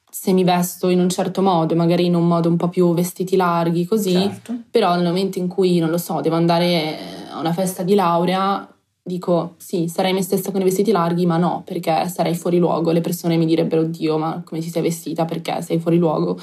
se 0.09 0.33
mi 0.33 0.43
vesto 0.43 0.89
in 0.89 0.99
un 0.99 1.09
certo 1.09 1.41
modo, 1.41 1.75
magari 1.75 2.05
in 2.05 2.15
un 2.15 2.27
modo 2.27 2.49
un 2.49 2.57
po' 2.57 2.69
più 2.69 2.93
vestiti 2.93 3.35
larghi, 3.35 3.85
così, 3.85 4.13
Certo. 4.29 4.55
però 4.71 4.95
nel 4.95 5.05
momento 5.05 5.37
in 5.37 5.47
cui, 5.47 5.77
non 5.79 5.89
lo 5.89 5.97
so, 5.97 6.21
devo 6.21 6.35
andare 6.35 6.97
a 7.31 7.39
una 7.39 7.53
festa 7.53 7.83
di 7.83 7.93
laurea, 7.93 8.67
dico 9.03 9.53
sì, 9.57 9.87
sarei 9.87 10.11
me 10.13 10.21
stessa 10.23 10.51
con 10.51 10.59
i 10.59 10.63
vestiti 10.65 10.91
larghi, 10.91 11.25
ma 11.25 11.37
no, 11.37 11.61
perché 11.65 12.09
sarei 12.09 12.35
fuori 12.35 12.57
luogo. 12.57 12.91
Le 12.91 13.01
persone 13.01 13.37
mi 13.37 13.45
direbbero, 13.45 13.81
oddio, 13.83 14.17
ma 14.17 14.41
come 14.43 14.59
ti 14.59 14.69
sei 14.69 14.81
vestita? 14.81 15.23
Perché 15.25 15.61
sei 15.61 15.79
fuori 15.79 15.97
luogo? 15.97 16.37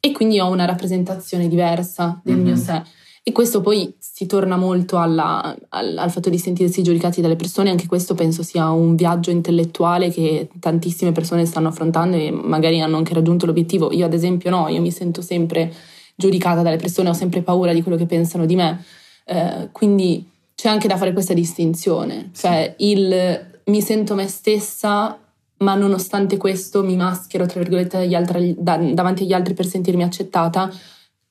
E 0.00 0.10
quindi 0.12 0.40
ho 0.40 0.48
una 0.48 0.64
rappresentazione 0.64 1.46
diversa 1.48 2.20
del 2.24 2.36
Mhm. 2.38 2.42
mio 2.42 2.56
sé. 2.56 2.82
E 3.24 3.30
questo 3.30 3.60
poi 3.60 3.94
si 3.98 4.26
torna 4.26 4.56
molto 4.56 4.98
alla- 4.98 5.56
al, 5.68 5.96
al 5.96 6.10
fatto 6.10 6.28
di 6.28 6.38
sentirsi 6.38 6.82
giudicati 6.82 7.20
dalle 7.20 7.36
persone, 7.36 7.70
anche 7.70 7.86
questo 7.86 8.14
penso 8.14 8.42
sia 8.42 8.68
un 8.70 8.96
viaggio 8.96 9.30
intellettuale 9.30 10.10
che 10.10 10.48
tantissime 10.58 11.12
persone 11.12 11.46
stanno 11.46 11.68
affrontando 11.68 12.16
e 12.16 12.32
magari 12.32 12.80
hanno 12.80 12.96
anche 12.96 13.14
raggiunto 13.14 13.46
l'obiettivo. 13.46 13.92
Io 13.92 14.04
ad 14.06 14.12
esempio 14.12 14.50
no, 14.50 14.66
io 14.68 14.80
mi 14.80 14.90
sento 14.90 15.22
sempre 15.22 15.72
giudicata 16.16 16.62
dalle 16.62 16.78
persone, 16.78 17.10
ho 17.10 17.14
sempre 17.14 17.42
paura 17.42 17.72
di 17.72 17.82
quello 17.82 17.96
che 17.96 18.06
pensano 18.06 18.44
di 18.44 18.56
me, 18.56 18.84
Eh, 19.24 19.68
quindi 19.70 20.28
c'è 20.56 20.68
anche 20.68 20.88
da 20.88 20.96
fare 20.96 21.12
questa 21.12 21.32
distinzione, 21.32 22.30
cioè 22.34 22.74
il 22.78 23.60
mi 23.66 23.80
sento 23.80 24.16
me 24.16 24.26
stessa 24.26 25.16
ma 25.58 25.76
nonostante 25.76 26.36
questo 26.36 26.82
mi 26.82 26.96
maschero, 26.96 27.46
tra 27.46 27.60
virgolette, 27.60 27.98
dagli 27.98 28.14
altri, 28.16 28.56
da, 28.58 28.76
davanti 28.78 29.22
agli 29.22 29.32
altri 29.32 29.54
per 29.54 29.66
sentirmi 29.66 30.02
accettata. 30.02 30.68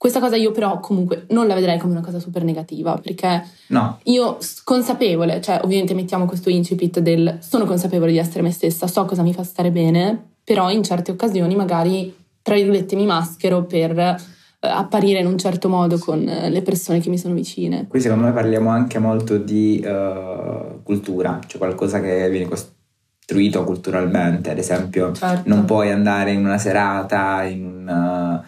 Questa 0.02 0.20
cosa 0.20 0.36
io 0.36 0.50
però 0.50 0.80
comunque 0.80 1.28
non 1.30 1.46
la 1.46 1.54
vedrei 1.54 1.78
come 1.78 1.92
una 1.92 2.02
cosa 2.02 2.20
super 2.20 2.44
negativa, 2.44 2.98
perché 2.98 3.46
No, 3.68 4.00
io 4.06 4.40
consapevole, 4.64 5.40
cioè 5.42 5.60
ovviamente 5.64 5.94
mettiamo 5.94 6.26
questo 6.26 6.50
incipit 6.50 6.98
del 7.02 7.38
sono 7.40 7.66
consapevole 7.66 8.12
di 8.12 8.18
essere 8.18 8.42
me 8.42 8.50
stessa, 8.52 8.88
so 8.88 9.06
cosa 9.06 9.22
mi 9.22 9.32
fa 9.32 9.44
stare 9.44 9.70
bene, 9.70 10.32
però 10.44 10.72
in 10.72 10.82
certe 10.82 11.12
occasioni 11.12 11.56
magari, 11.56 12.12
tra 12.42 12.56
virgolette, 12.56 12.96
mi 12.96 13.06
maschero 13.06 13.64
per 13.66 13.96
eh, 14.00 14.18
apparire 14.60 15.20
in 15.20 15.28
un 15.28 15.38
certo 15.38 15.70
modo 15.70 16.00
con 16.00 16.28
eh, 16.28 16.50
le 16.50 16.64
persone 16.64 17.00
che 17.00 17.12
mi 17.12 17.20
sono 17.20 17.36
vicine. 17.36 17.86
qui 17.88 18.02
secondo 18.02 18.26
me 18.26 18.32
parliamo 18.32 18.72
anche 18.72 18.98
molto 18.98 19.38
di 19.38 19.80
eh, 19.86 20.80
cultura, 20.82 21.40
cioè 21.46 21.60
qualcosa 21.60 22.02
che 22.02 22.28
viene 22.32 22.48
costruito 22.48 23.64
culturalmente, 23.64 24.50
ad 24.50 24.58
esempio 24.58 25.12
Certo. 25.14 25.48
non 25.48 25.66
puoi 25.66 25.92
andare 25.92 26.32
in 26.32 26.44
una 26.44 26.58
serata 26.58 27.44
in 27.44 27.64
un, 27.64 27.88
in 27.88 28.44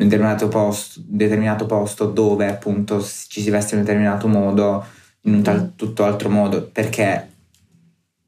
un 0.00 0.06
determinato, 0.08 0.48
posto, 0.48 1.00
determinato 1.04 1.66
posto 1.66 2.06
dove 2.06 2.46
appunto 2.46 3.02
ci 3.02 3.40
si 3.42 3.50
veste 3.50 3.74
in 3.74 3.80
un 3.80 3.86
determinato 3.86 4.28
modo, 4.28 4.84
in 5.22 5.34
un 5.34 5.42
tal, 5.42 5.74
tutto 5.74 6.04
altro 6.04 6.28
modo, 6.28 6.62
perché 6.70 7.32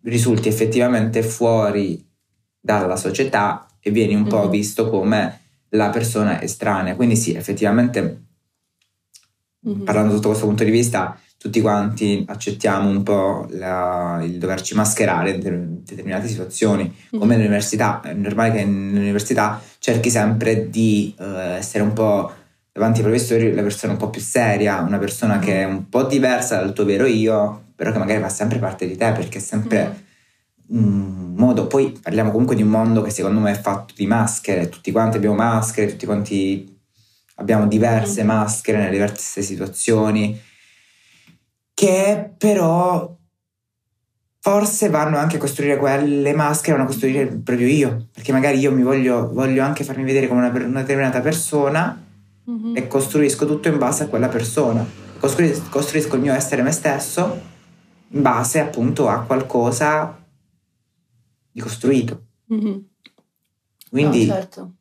risulti 0.03 0.49
effettivamente 0.49 1.23
fuori 1.23 2.05
dalla 2.59 2.97
società 2.97 3.67
e 3.79 3.91
vieni 3.91 4.15
un 4.15 4.27
po' 4.27 4.45
Mhm. 4.45 4.51
visto 4.51 4.91
come 4.91 5.39
la 5.71 5.91
persona 5.91 6.43
estranea. 6.43 6.97
Quindi 6.97 7.17
sì, 7.17 7.35
effettivamente 7.35 8.23
Mhm. 9.61 9.85
parlando 9.85 10.15
sotto 10.15 10.29
questo 10.29 10.47
punto 10.47 10.65
di 10.65 10.71
vista, 10.71 11.19
tutti 11.41 11.63
quanti 11.63 12.23
accettiamo 12.29 12.87
un 12.91 13.03
po' 13.03 13.47
la- 13.53 14.21
il 14.23 14.37
doverci 14.37 14.75
mascherare 14.75 15.31
in 15.31 15.37
deter- 15.41 15.67
determinate 15.89 16.29
situazioni, 16.29 16.95
come 17.09 17.25
Mhm. 17.25 17.31
nell'università. 17.31 18.03
È 18.03 18.13
normale 18.13 18.53
che 18.53 18.65
nell'università 18.67 19.59
cerchi 19.79 20.11
sempre 20.11 20.69
di 20.69 21.15
eh, 21.19 21.57
essere 21.57 21.83
un 21.83 21.95
po' 21.95 22.31
davanti 22.71 23.01
ai 23.01 23.07
professori 23.07 23.55
la 23.55 23.63
persona 23.63 23.93
un 23.95 23.99
po' 23.99 24.11
più 24.11 24.21
seria, 24.21 24.81
una 24.83 24.99
persona 24.99 25.39
che 25.39 25.63
è 25.63 25.65
un 25.65 25.89
po' 25.89 26.03
diversa 26.03 26.57
dal 26.57 26.75
tuo 26.75 26.85
vero 26.85 27.07
io, 27.07 27.69
però 27.75 27.91
che 27.91 27.99
magari 27.99 28.21
fa 28.21 28.29
sempre 28.29 28.59
parte 28.59 28.87
di 28.87 28.97
te 28.99 29.11
perché 29.13 29.39
è 29.39 29.41
sempre 29.41 30.05
un 30.69 31.33
modo. 31.37 31.67
Poi 31.67 31.99
parliamo 32.03 32.31
comunque 32.31 32.55
di 32.55 32.63
un 32.63 32.69
mondo 32.69 33.01
che 33.01 33.11
secondo 33.11 33.41
me 33.41 33.53
è 33.53 33.59
fatto 33.59 33.95
di 33.97 34.07
maschere, 34.07 34.69
tutti 34.69 34.93
quanti 34.93 35.17
abbiamo 35.17 35.37
maschere, 35.37 35.89
tutti 35.89 36.05
quanti 36.05 36.79
abbiamo 37.37 37.67
diverse 37.67 38.23
maschere 38.25 38.77
nelle 38.77 38.91
diverse 38.91 39.41
situazioni, 39.41 40.39
che 41.81 42.35
però 42.37 43.17
forse 44.39 44.91
vanno 44.91 45.17
anche 45.17 45.37
a 45.37 45.39
costruire 45.39 45.79
quelle 45.79 46.35
maschere, 46.35 46.73
vanno 46.73 46.85
a 46.85 46.91
costruire 46.91 47.27
proprio 47.27 47.67
io, 47.67 48.09
perché 48.13 48.33
magari 48.33 48.59
io 48.59 48.71
mi 48.71 48.83
voglio, 48.83 49.33
voglio 49.33 49.63
anche 49.63 49.83
farmi 49.83 50.05
vedere 50.05 50.29
come 50.29 50.47
una, 50.47 50.65
una 50.67 50.81
determinata 50.81 51.23
persona 51.23 52.05
Mhm. 52.45 52.77
e 52.77 52.87
costruisco 52.87 53.47
tutto 53.47 53.69
in 53.69 53.79
base 53.79 54.03
a 54.03 54.09
quella 54.09 54.29
persona. 54.29 54.85
Costruis- 55.19 55.71
costruisco 55.71 56.17
il 56.17 56.21
mio 56.21 56.35
essere 56.35 56.61
me 56.61 56.71
stesso 56.71 57.41
in 58.09 58.21
base 58.21 58.61
appunto 58.61 59.09
a 59.09 59.23
qualcosa 59.23 60.23
di 61.51 61.61
costruito. 61.63 62.25
Mhm. 62.47 62.85
Quindi 63.89 64.27
No, 64.27 64.35
certo. 64.35 64.73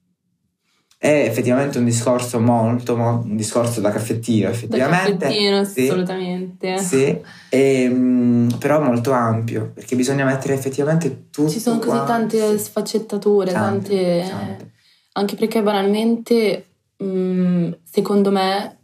È 1.02 1.24
effettivamente 1.26 1.78
un 1.78 1.86
discorso 1.86 2.42
molto, 2.42 2.98
mo- 2.98 3.22
un 3.24 3.38
discorso 3.38 3.80
da 3.80 3.90
caffettino, 3.90 4.50
Da 4.50 4.54
effettivamente. 4.54 5.18
caffettino, 5.28 5.64
Sì. 5.64 5.88
assolutamente. 5.88 6.78
Sì, 6.80 7.18
ehm, 7.50 8.58
però 8.60 8.82
molto 8.82 9.12
ampio, 9.14 9.72
perché 9.74 9.96
bisogna 9.96 10.26
mettere 10.26 10.56
effettivamente 10.56 11.30
tutto. 11.30 11.50
Ci 11.50 11.60
sono 11.60 11.78
così 11.80 11.90
qua. 11.90 12.04
tante 12.04 12.58
Sì. 12.58 12.64
sfaccettature, 12.66 13.52
Tante, 13.54 13.88
tante... 13.96 14.30
tante. 14.30 14.72
Anche 15.14 15.36
perché 15.38 15.62
banalmente, 15.62 16.66
mh, 16.98 17.70
secondo 17.90 18.30
me, 18.30 18.78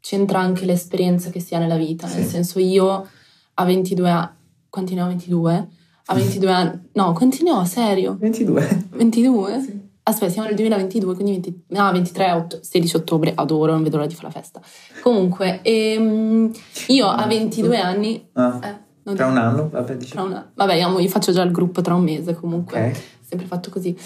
c'entra 0.00 0.38
anche 0.40 0.66
l'esperienza 0.66 1.30
che 1.30 1.40
si 1.40 1.54
ha 1.54 1.58
nella 1.58 1.76
vita. 1.78 2.06
Nel 2.06 2.22
Sì. 2.24 2.28
senso, 2.28 2.58
io 2.58 3.08
a 3.54 3.64
22 3.64 4.10
anni... 4.10 4.28
Quanti 4.68 4.94
ne 4.94 5.02
ho? 5.02 5.06
22? 5.06 5.68
A 6.08 6.14
22 6.14 6.50
anni... 6.52 6.80
No, 6.92 7.12
quanti 7.14 7.42
ne 7.42 7.50
ho? 7.50 7.64
Serio? 7.64 8.16
22. 8.20 8.84
22? 8.90 9.60
Sì. 9.62 9.84
Aspetta, 10.08 10.30
siamo 10.30 10.46
nel 10.46 10.56
2022, 10.56 11.14
quindi 11.14 11.32
20, 11.32 11.62
no, 11.70 11.90
23, 11.90 12.30
ott- 12.32 12.60
16 12.60 12.94
ottobre, 12.94 13.32
adoro, 13.34 13.72
non 13.72 13.82
vedo 13.82 13.96
l'ora 13.96 14.08
di 14.08 14.14
fare 14.14 14.28
la 14.28 14.32
festa. 14.40 14.60
Comunque, 15.02 15.58
ehm, 15.62 16.52
io 16.88 17.08
a 17.08 17.26
22 17.26 17.76
anni... 17.76 18.28
Ah, 18.34 18.60
Eh, 18.62 18.76
non 19.02 19.16
tra 19.16 19.26
un 19.26 19.36
anno, 19.36 19.68
vabbè, 19.68 19.96
dici. 19.96 20.12
tra 20.12 20.22
una- 20.22 20.48
vabbè, 20.54 20.74
io 20.74 20.98
io 21.00 21.08
faccio 21.08 21.32
già 21.32 21.42
il 21.42 21.50
gruppo 21.50 21.80
tra 21.80 21.94
un 21.94 22.04
mese 22.04 22.34
comunque, 22.34 22.86
Ok. 22.90 23.02
sempre 23.26 23.46
fatto 23.48 23.68
così. 23.70 23.96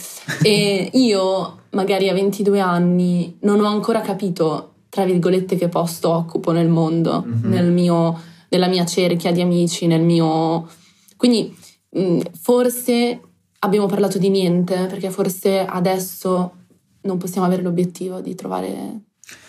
E 0.43 0.89
io 0.95 1.65
magari 1.73 2.09
a 2.09 2.15
22 2.15 2.61
anni 2.61 3.37
non 3.43 3.61
ho 3.61 3.67
ancora 3.67 4.01
capito, 4.01 4.77
tra 4.89 5.05
virgolette, 5.05 5.57
che 5.57 5.69
posto 5.69 6.09
occupo 6.15 6.51
nel 6.53 6.69
mondo, 6.69 7.23
Mhm. 7.27 7.51
nel 7.51 7.71
mio- 7.71 8.19
nella 8.49 8.69
mia 8.69 8.87
cerchia 8.87 9.33
di 9.33 9.43
amici, 9.43 9.87
nel 9.87 10.01
mio... 10.03 10.67
Quindi 11.19 11.55
mh, 11.91 12.21
forse 12.41 13.21
abbiamo 13.61 13.87
parlato 13.87 14.19
di 14.19 14.29
niente, 14.31 14.87
perché 14.87 15.11
forse 15.11 15.61
adesso 15.65 16.53
non 17.03 17.17
possiamo 17.19 17.47
avere 17.47 17.63
l'obiettivo 17.63 18.21
di 18.21 18.35
trovare 18.35 19.01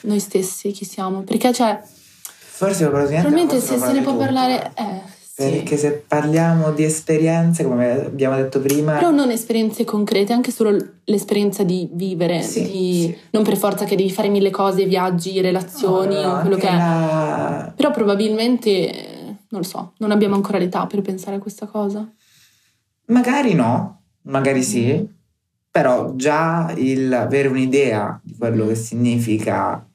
noi 0.01 0.19
stessi 0.19 0.71
chi 0.71 0.85
siamo, 0.85 1.21
perché 1.21 1.51
cioè, 1.53 1.79
Forse 1.81 2.85
di 2.85 2.91
niente, 2.91 3.09
probabilmente 3.21 3.59
se 3.59 3.77
se 3.79 3.91
ne 3.91 4.01
può 4.01 4.11
di 4.11 4.17
parlare... 4.19 4.71
Eh, 4.75 5.19
sì. 5.33 5.49
Perché 5.49 5.77
se 5.77 6.03
parliamo 6.07 6.71
di 6.71 6.83
esperienze, 6.83 7.63
come 7.63 8.05
abbiamo 8.05 8.35
detto 8.35 8.59
prima, 8.59 8.97
Però 8.97 9.09
non 9.09 9.31
esperienze 9.31 9.83
concrete, 9.85 10.33
anche 10.33 10.51
solo 10.51 10.77
l'esperienza 11.05 11.63
di 11.63 11.89
vivere, 11.93 12.43
Sì, 12.43 12.61
di- 12.63 13.01
sì. 13.03 13.17
non 13.31 13.41
per 13.43 13.57
forza 13.57 13.85
che 13.85 13.95
devi 13.95 14.11
fare 14.11 14.27
mille 14.29 14.51
cose, 14.51 14.85
viaggi, 14.85 15.39
relazioni 15.41 16.21
no, 16.21 16.33
o 16.33 16.41
quello 16.41 16.57
che 16.57 16.67
è. 16.67 16.75
la- 16.75 17.73
Però 17.75 17.89
probabilmente, 17.91 19.39
non 19.49 19.61
lo 19.61 19.63
so, 19.67 19.93
non 19.97 20.11
abbiamo 20.11 20.35
ancora 20.35 20.59
l'età 20.59 20.85
per 20.85 21.01
pensare 21.01 21.37
a 21.37 21.39
questa 21.39 21.65
cosa. 21.65 22.07
Magari 23.05 23.53
no, 23.55 24.00
magari 24.23 24.63
sì, 24.63 25.07
però 25.69 26.15
già 26.15 26.73
il 26.75 27.11
avere 27.13 27.47
un'idea 27.47 28.19
di 28.23 28.35
quello 28.37 28.67
che 28.67 28.75
significa 28.75 29.87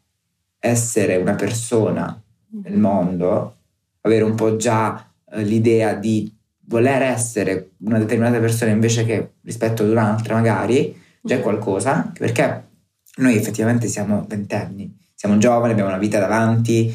essere 0.59 1.17
una 1.17 1.35
persona 1.35 2.21
nel 2.63 2.79
mondo, 2.79 3.57
avere 4.01 4.25
un 4.25 4.35
po' 4.35 4.57
già 4.57 5.13
eh, 5.31 5.43
l'idea 5.43 5.95
di 5.95 6.33
voler 6.69 7.03
essere 7.03 7.73
una 7.79 7.99
determinata 7.99 8.41
persona 8.41 8.71
invece 8.71 9.05
che 9.05 9.35
rispetto 9.43 9.83
ad 9.83 9.91
un'altra 9.91 10.35
magari, 10.35 10.97
già 11.21 11.37
è 11.37 11.41
qualcosa, 11.41 11.95
anche 11.95 12.21
perché 12.21 12.69
noi 13.17 13.37
effettivamente 13.37 13.87
siamo 13.87 14.25
ventenni, 14.27 14.97
siamo 15.15 15.39
giovani, 15.39 15.73
abbiamo 15.73 15.91
una 15.91 15.99
vita 15.99 16.19
davanti, 16.19 16.93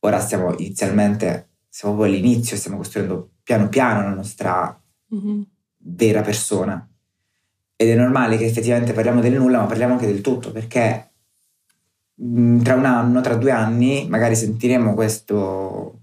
ora 0.00 0.18
stiamo 0.18 0.54
inizialmente, 0.56 1.50
siamo 1.68 1.94
proprio 1.96 2.14
all'inizio, 2.14 2.56
stiamo 2.56 2.78
costruendo 2.78 3.30
piano 3.42 3.68
piano 3.68 4.02
la 4.02 4.14
nostra 4.14 4.78
Mhm. 5.14 5.46
Vera 5.86 6.22
persona. 6.22 6.86
Ed 7.76 7.88
è 7.88 7.94
normale 7.94 8.36
che 8.36 8.44
effettivamente 8.44 8.92
parliamo 8.92 9.20
del 9.20 9.34
nulla, 9.34 9.58
ma 9.58 9.66
parliamo 9.66 9.94
anche 9.94 10.06
del 10.06 10.20
tutto, 10.20 10.52
perché 10.52 11.10
mh, 12.14 12.62
tra 12.62 12.74
un 12.74 12.84
anno, 12.84 13.20
tra 13.20 13.34
due 13.34 13.50
anni, 13.50 14.06
magari 14.08 14.36
sentiremo 14.36 14.94
questo, 14.94 15.98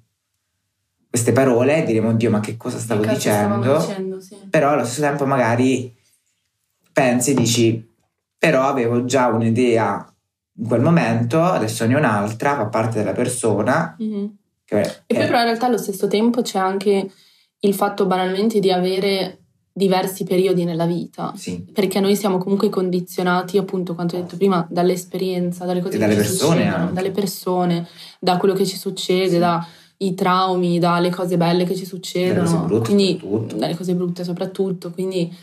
queste 1.09 1.31
parole 1.31 1.77
e 1.81 1.85
diremo, 1.85 2.13
Dio, 2.13 2.29
ma 2.29 2.39
che 2.39 2.57
cosa 2.57 2.77
stavo 2.77 3.01
Che 3.01 3.13
dicendo? 3.13 3.77
dicendo, 3.77 4.19
sì. 4.19 4.35
Però 4.49 4.71
allo 4.71 4.83
stesso 4.83 5.01
tempo 5.01 5.25
magari 5.25 5.93
pensi, 6.91 7.33
dici, 7.33 7.89
però 8.37 8.63
avevo 8.63 9.05
già 9.05 9.27
un'idea 9.27 10.05
in 10.57 10.67
quel 10.67 10.81
momento, 10.81 11.41
adesso 11.41 11.85
ne 11.87 11.95
ho 11.95 11.97
un'altra, 11.97 12.55
fa 12.55 12.65
parte 12.65 12.99
della 12.99 13.13
persona. 13.13 13.95
Mhm. 13.97 14.35
Che 14.65 14.79
E 14.81 15.13
poi 15.15 15.25
però 15.25 15.37
in 15.39 15.45
realtà 15.45 15.65
allo 15.65 15.77
stesso 15.77 16.07
tempo 16.07 16.41
c'è 16.41 16.59
anche 16.59 17.09
il 17.59 17.73
fatto 17.73 18.05
banalmente 18.05 18.59
di 18.59 18.71
avere 18.71 19.40
diversi 19.73 20.23
periodi 20.23 20.63
nella 20.65 20.86
vita. 20.86 21.34
sì, 21.36 21.63
Perché 21.71 21.99
noi 21.99 22.15
siamo 22.15 22.38
comunque 22.38 22.69
condizionati, 22.69 23.57
appunto, 23.57 23.95
quanto 23.95 24.15
ho 24.15 24.19
detto 24.19 24.36
prima, 24.38 24.65
dall'esperienza, 24.69 25.65
dalle 25.65 25.81
cose 25.81 25.95
E 25.95 25.99
dalle 25.99 26.15
che 26.15 26.21
ci 26.23 26.27
persone 26.29 26.89
dalle 26.91 27.12
persone, 27.12 27.88
da 28.19 28.38
quello 28.38 28.53
che 28.53 28.65
ci 28.65 28.77
succede, 28.77 29.29
Sì. 29.29 29.38
dai 29.39 30.13
traumi, 30.15 30.79
dalle 30.79 31.10
cose 31.10 31.38
belle 31.38 31.63
che 31.63 31.75
ci 31.75 31.86
succedono. 31.86 32.43
Dalle 32.43 32.49
cose 32.57 32.65
brutte 32.67 32.86
quindi, 32.93 33.19
soprattutto. 33.19 33.55
dalle 33.55 33.75
cose 33.75 33.93
brutte 33.95 34.23
soprattutto. 34.23 34.91
Quindi, 34.91 35.34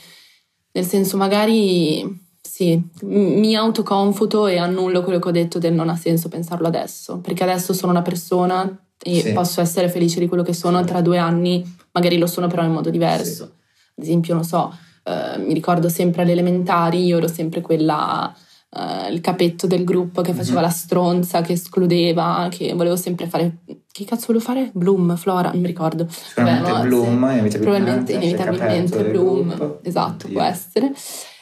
nel 0.72 0.84
senso, 0.84 1.16
magari 1.16 2.26
sì, 2.42 2.80
mi 3.02 3.54
autoconfuto 3.56 4.46
e 4.46 4.58
annullo 4.58 5.02
quello 5.02 5.18
che 5.18 5.28
ho 5.28 5.32
detto 5.32 5.58
del 5.58 5.72
non 5.74 5.88
ha 5.88 5.96
senso 5.96 6.28
pensarlo 6.28 6.66
adesso. 6.66 7.18
Perché 7.18 7.42
adesso 7.44 7.72
sono 7.72 7.92
una 7.92 8.02
persona 8.02 8.78
e 9.00 9.20
Sì. 9.20 9.32
posso 9.32 9.60
essere 9.60 9.88
felice 9.88 10.18
di 10.20 10.26
quello 10.26 10.42
che 10.42 10.52
sono, 10.52 10.82
tra 10.84 11.00
due 11.00 11.18
anni 11.18 11.64
magari 11.92 12.18
lo 12.18 12.26
sono 12.26 12.46
però 12.48 12.64
in 12.64 12.72
modo 12.72 12.90
diverso. 12.90 13.52
Ad 13.98 14.04
esempio, 14.04 14.34
non 14.34 14.44
so, 14.44 14.72
eh, 15.02 15.38
mi 15.38 15.52
ricordo 15.52 15.88
sempre 15.88 16.22
alle 16.22 16.30
elementari, 16.32 17.04
io 17.04 17.16
ero 17.16 17.26
sempre 17.26 17.60
quella, 17.60 18.32
eh, 18.70 19.10
il 19.12 19.20
capetto 19.20 19.66
del 19.66 19.82
gruppo 19.82 20.22
che 20.22 20.32
faceva 20.34 20.60
Mhm. 20.60 20.66
la 20.66 20.70
stronza, 20.72 21.40
che 21.40 21.54
escludeva, 21.54 22.46
che 22.48 22.74
volevo 22.74 22.94
sempre 22.94 23.26
fare, 23.26 23.58
che 23.90 24.04
cazzo 24.04 24.26
volevo 24.28 24.44
fare? 24.44 24.70
Bloom, 24.72 25.16
Flora, 25.16 25.50
non 25.50 25.60
mi 25.60 25.66
ricordo. 25.66 26.06
Sicuramente 26.08 26.70
Vabbè, 26.70 26.82
no, 26.82 26.88
Bloom, 26.88 27.02
sì. 27.04 27.38
inevitabilmente. 27.38 27.58
Probabilmente, 27.58 28.12
si 28.12 28.18
è 28.18 28.22
inevitabilmente 28.22 29.04
Bloom. 29.10 29.78
Esatto, 29.82 30.26
Oddio. 30.26 30.38
può 30.38 30.46
essere. 30.46 30.92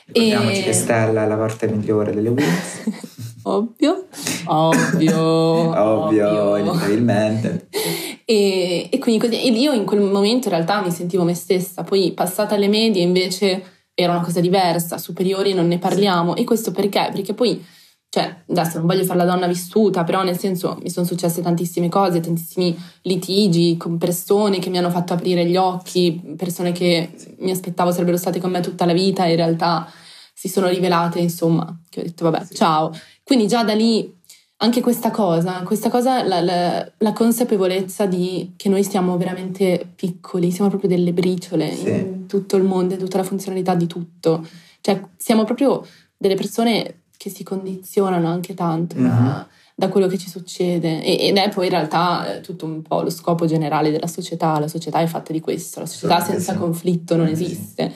Ricordiamoci 0.07 0.61
E- 0.61 0.65
che 0.65 0.73
Stella 0.73 1.25
è 1.25 1.27
la 1.27 1.37
parte 1.37 1.69
migliore 1.69 2.13
delle 2.13 2.29
Wings. 2.29 3.15
Ovvio, 3.47 4.07
ovvio, 4.47 5.21
Ovvio, 5.21 6.57
inevitabilmente. 6.57 7.69
E, 8.29 8.89
e 8.91 8.99
quindi 8.99 9.21
così, 9.21 9.57
io 9.57 9.73
in 9.73 9.85
quel 9.85 10.01
momento 10.01 10.49
in 10.49 10.55
realtà 10.55 10.83
mi 10.83 10.91
sentivo 10.91 11.23
me 11.23 11.33
stessa, 11.35 11.85
poi 11.85 12.11
passata 12.11 12.57
le 12.57 12.67
medie 12.67 13.01
invece 13.01 13.63
era 13.95 14.11
una 14.15 14.21
cosa 14.21 14.41
diversa, 14.41 14.99
superiori 14.99 15.55
non 15.55 15.69
ne 15.69 15.79
parliamo. 15.79 16.35
E 16.35 16.43
questo 16.43 16.73
perché? 16.73 17.09
Perché 17.13 17.35
poi, 17.35 17.65
cioè, 18.09 18.45
adesso 18.49 18.79
non 18.79 18.87
voglio 18.87 19.05
fare 19.05 19.19
la 19.19 19.25
donna 19.27 19.47
vissuta, 19.47 20.05
però 20.05 20.23
nel 20.23 20.39
senso 20.39 20.79
mi 20.83 20.89
sono 20.91 21.05
successe 21.05 21.43
tantissime 21.43 21.89
cose, 21.89 22.21
tantissimi 22.21 22.77
litigi 23.03 23.77
con 23.77 23.99
persone 23.99 24.59
che 24.59 24.71
mi 24.71 24.79
hanno 24.79 24.91
fatto 24.91 25.13
aprire 25.13 25.45
gli 25.45 25.57
occhi, 25.57 26.35
persone 26.37 26.73
che 26.73 27.11
mi 27.41 27.51
aspettavo 27.51 27.93
sarebbero 27.93 28.17
state 28.17 28.41
con 28.41 28.51
me 28.51 28.61
tutta 28.61 28.87
la 28.87 28.93
vita 28.95 29.27
e 29.27 29.31
in 29.31 29.37
realtà 29.37 29.87
si 30.33 30.49
sono 30.49 30.69
rivelate, 30.69 31.19
insomma, 31.19 31.79
che 31.91 32.01
ho 32.01 32.03
detto 32.05 32.31
vabbè, 32.31 32.47
ciao. 32.55 32.91
Quindi 33.23 33.47
già 33.47 33.65
da 33.65 33.75
lì 33.75 34.15
anche 34.59 34.81
questa 34.81 35.11
cosa, 35.11 35.63
questa 35.65 35.91
cosa, 35.91 36.23
la, 36.23 36.41
la- 36.41 36.91
la 36.97 37.13
consapevolezza 37.13 38.07
di 38.07 38.55
che 38.57 38.71
noi 38.71 38.83
siamo 38.85 39.19
veramente 39.19 39.93
piccoli, 39.95 40.51
siamo 40.51 40.71
proprio 40.71 40.89
delle 40.89 41.13
briciole 41.13 41.75
Sì. 41.75 41.89
in 41.91 42.27
tutto 42.27 42.57
il 42.57 42.63
mondo, 42.63 42.95
in 42.95 43.01
tutta 43.01 43.19
la 43.19 43.25
funzionalità 43.25 43.75
di 43.75 43.87
tutto. 43.87 44.47
Cioè, 44.81 45.03
siamo 45.19 45.45
proprio 45.45 45.85
delle 46.17 46.35
persone 46.37 47.03
che 47.17 47.31
si 47.31 47.43
condizionano 47.43 48.29
anche 48.29 48.55
tanto 48.55 48.97
da, 48.97 49.09
Mhm. 49.09 49.47
da 49.75 49.89
quello 49.89 50.07
che 50.07 50.19
ci 50.19 50.29
succede. 50.29 51.03
E- 51.03 51.27
ed 51.29 51.37
è 51.37 51.49
poi 51.51 51.65
in 51.67 51.71
realtà 51.73 52.37
eh, 52.37 52.41
tutto 52.41 52.67
un 52.67 52.83
po' 52.83 53.03
lo 53.03 53.11
scopo 53.11 53.47
generale 53.47 53.91
della 53.91 54.07
società. 54.07 54.59
La 54.59 54.69
società 54.69 55.01
è 55.01 55.07
fatta 55.07 55.33
di 55.33 55.41
questo, 55.41 55.81
la 55.81 55.87
società 55.87 56.21
Sì, 56.21 56.33
senza 56.33 56.53
sì. 56.53 56.59
conflitto 56.59 57.17
non 57.17 57.27
Sì. 57.27 57.33
esiste. 57.33 57.93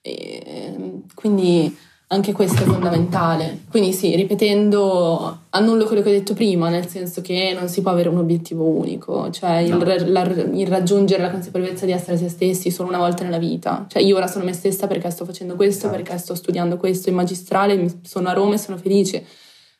E, 0.00 1.02
quindi 1.14 1.76
anche 2.10 2.32
questo 2.32 2.62
è 2.62 2.66
fondamentale. 2.66 3.64
Quindi 3.70 3.92
sì, 3.92 4.16
ripetendo, 4.16 5.40
annullo 5.50 5.84
quello 5.84 6.00
che 6.02 6.08
ho 6.08 6.12
detto 6.12 6.32
prima, 6.34 6.68
nel 6.70 6.86
senso 6.86 7.20
che 7.20 7.54
non 7.58 7.68
si 7.68 7.82
può 7.82 7.90
avere 7.90 8.08
un 8.08 8.16
obiettivo 8.18 8.64
unico, 8.64 9.30
cioè 9.30 9.58
il, 9.58 9.70
No. 9.70 9.82
ra- 9.84 10.06
la- 10.06 10.22
il 10.24 10.66
raggiungere 10.66 11.22
la 11.22 11.30
consapevolezza 11.30 11.84
di 11.84 11.92
essere 11.92 12.16
se 12.16 12.28
stessi 12.28 12.70
solo 12.70 12.88
una 12.88 12.98
volta 12.98 13.24
nella 13.24 13.38
vita. 13.38 13.84
Cioè 13.88 14.02
io 14.02 14.16
ora 14.16 14.26
sono 14.26 14.44
me 14.44 14.52
stessa 14.54 14.86
perché 14.86 15.10
sto 15.10 15.24
facendo 15.24 15.54
questo, 15.54 15.86
Esatto. 15.86 16.02
perché 16.02 16.18
sto 16.18 16.34
studiando 16.34 16.76
questo 16.78 17.10
in 17.10 17.14
magistrale, 17.14 18.00
sono 18.02 18.28
a 18.28 18.32
Roma 18.32 18.54
e 18.54 18.58
sono 18.58 18.78
felice. 18.78 19.24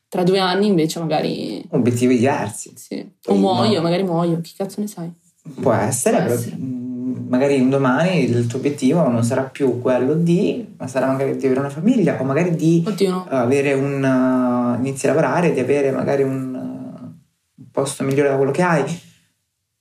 Tra 0.09 0.23
due 0.23 0.39
anni 0.39 0.67
invece 0.67 1.01
magari... 1.01 1.63
Obiettivi 1.71 2.17
diversi. 2.19 2.73
Sì. 2.77 3.07
O 3.27 3.35
muoio, 3.35 3.77
no. 3.77 3.83
magari 3.83 4.03
muoio, 4.05 4.41
chi 4.43 4.53
cazzo 4.57 4.81
ne 4.81 4.87
sai? 4.87 5.11
Può 5.61 5.73
essere, 5.73 6.17
Può 6.17 6.25
però 6.27 6.35
essere. 6.39 6.57
mh, 6.57 6.88
magari 7.29 7.61
un 7.61 7.71
domani 7.71 8.25
il 8.25 8.47
tuo 8.47 8.59
obiettivo 8.59 9.07
non 9.09 9.23
sarà 9.25 9.43
più 9.43 9.81
quello 9.81 10.15
di, 10.15 10.75
ma 10.77 10.87
sarà 10.87 11.07
magari 11.07 11.37
di 11.37 11.45
avere 11.47 11.61
una 11.61 11.71
famiglia 11.71 12.21
o 12.21 12.25
magari 12.25 12.57
di 12.57 12.83
Oddio 12.87 13.17
uh, 13.17 13.35
avere 13.35 13.73
un 13.75 14.03
uh, 14.03 14.79
inizi 14.79 15.07
a 15.07 15.11
lavorare, 15.11 15.53
di 15.53 15.61
avere 15.61 15.91
magari 15.91 16.23
un, 16.23 16.55
uh, 16.55 17.67
posto 17.71 18.05
migliore 18.05 18.29
da 18.31 18.37
quello 18.37 18.51
che 18.51 18.63
hai. 18.63 19.01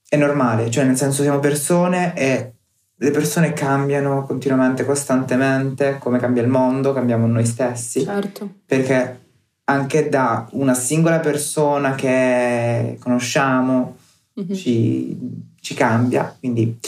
È 0.08 0.16
normale, 0.16 0.70
cioè 0.70 0.84
nel 0.84 0.96
senso 0.96 1.22
siamo 1.22 1.38
persone 1.38 2.14
e 2.16 2.52
le 2.94 3.10
persone 3.10 3.52
cambiano 3.52 4.24
continuamente, 4.24 4.84
costantemente, 4.84 5.98
come 5.98 6.18
cambia 6.18 6.42
il 6.42 6.48
mondo, 6.48 6.92
cambiamo 6.92 7.26
noi 7.26 7.44
stessi 7.44 8.04
Certo. 8.04 8.48
perché 8.64 9.20
anche 9.64 10.08
da 10.08 10.48
una 10.52 10.74
singola 10.74 11.20
persona 11.20 11.94
che 11.94 12.96
conosciamo 13.00 13.96
Mhm. 14.38 14.54
ci, 14.54 15.18
ci 15.60 15.74
cambia, 15.74 16.34
quindi 16.38 16.78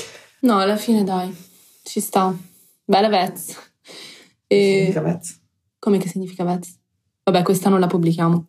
No, 0.42 0.58
alla 0.58 0.76
fine 0.76 1.04
dai, 1.04 1.34
ci 1.82 2.00
sta. 2.00 2.34
Bella 2.84 3.08
Vez. 3.08 3.56
E... 4.46 4.90
significa 4.92 5.02
pezzo. 5.02 5.34
Come 5.78 5.98
che 5.98 6.08
significa 6.08 6.44
Vez? 6.44 6.78
Vabbè, 7.24 7.42
questa 7.42 7.68
non 7.68 7.78
la 7.78 7.86
pubblichiamo. 7.86 8.46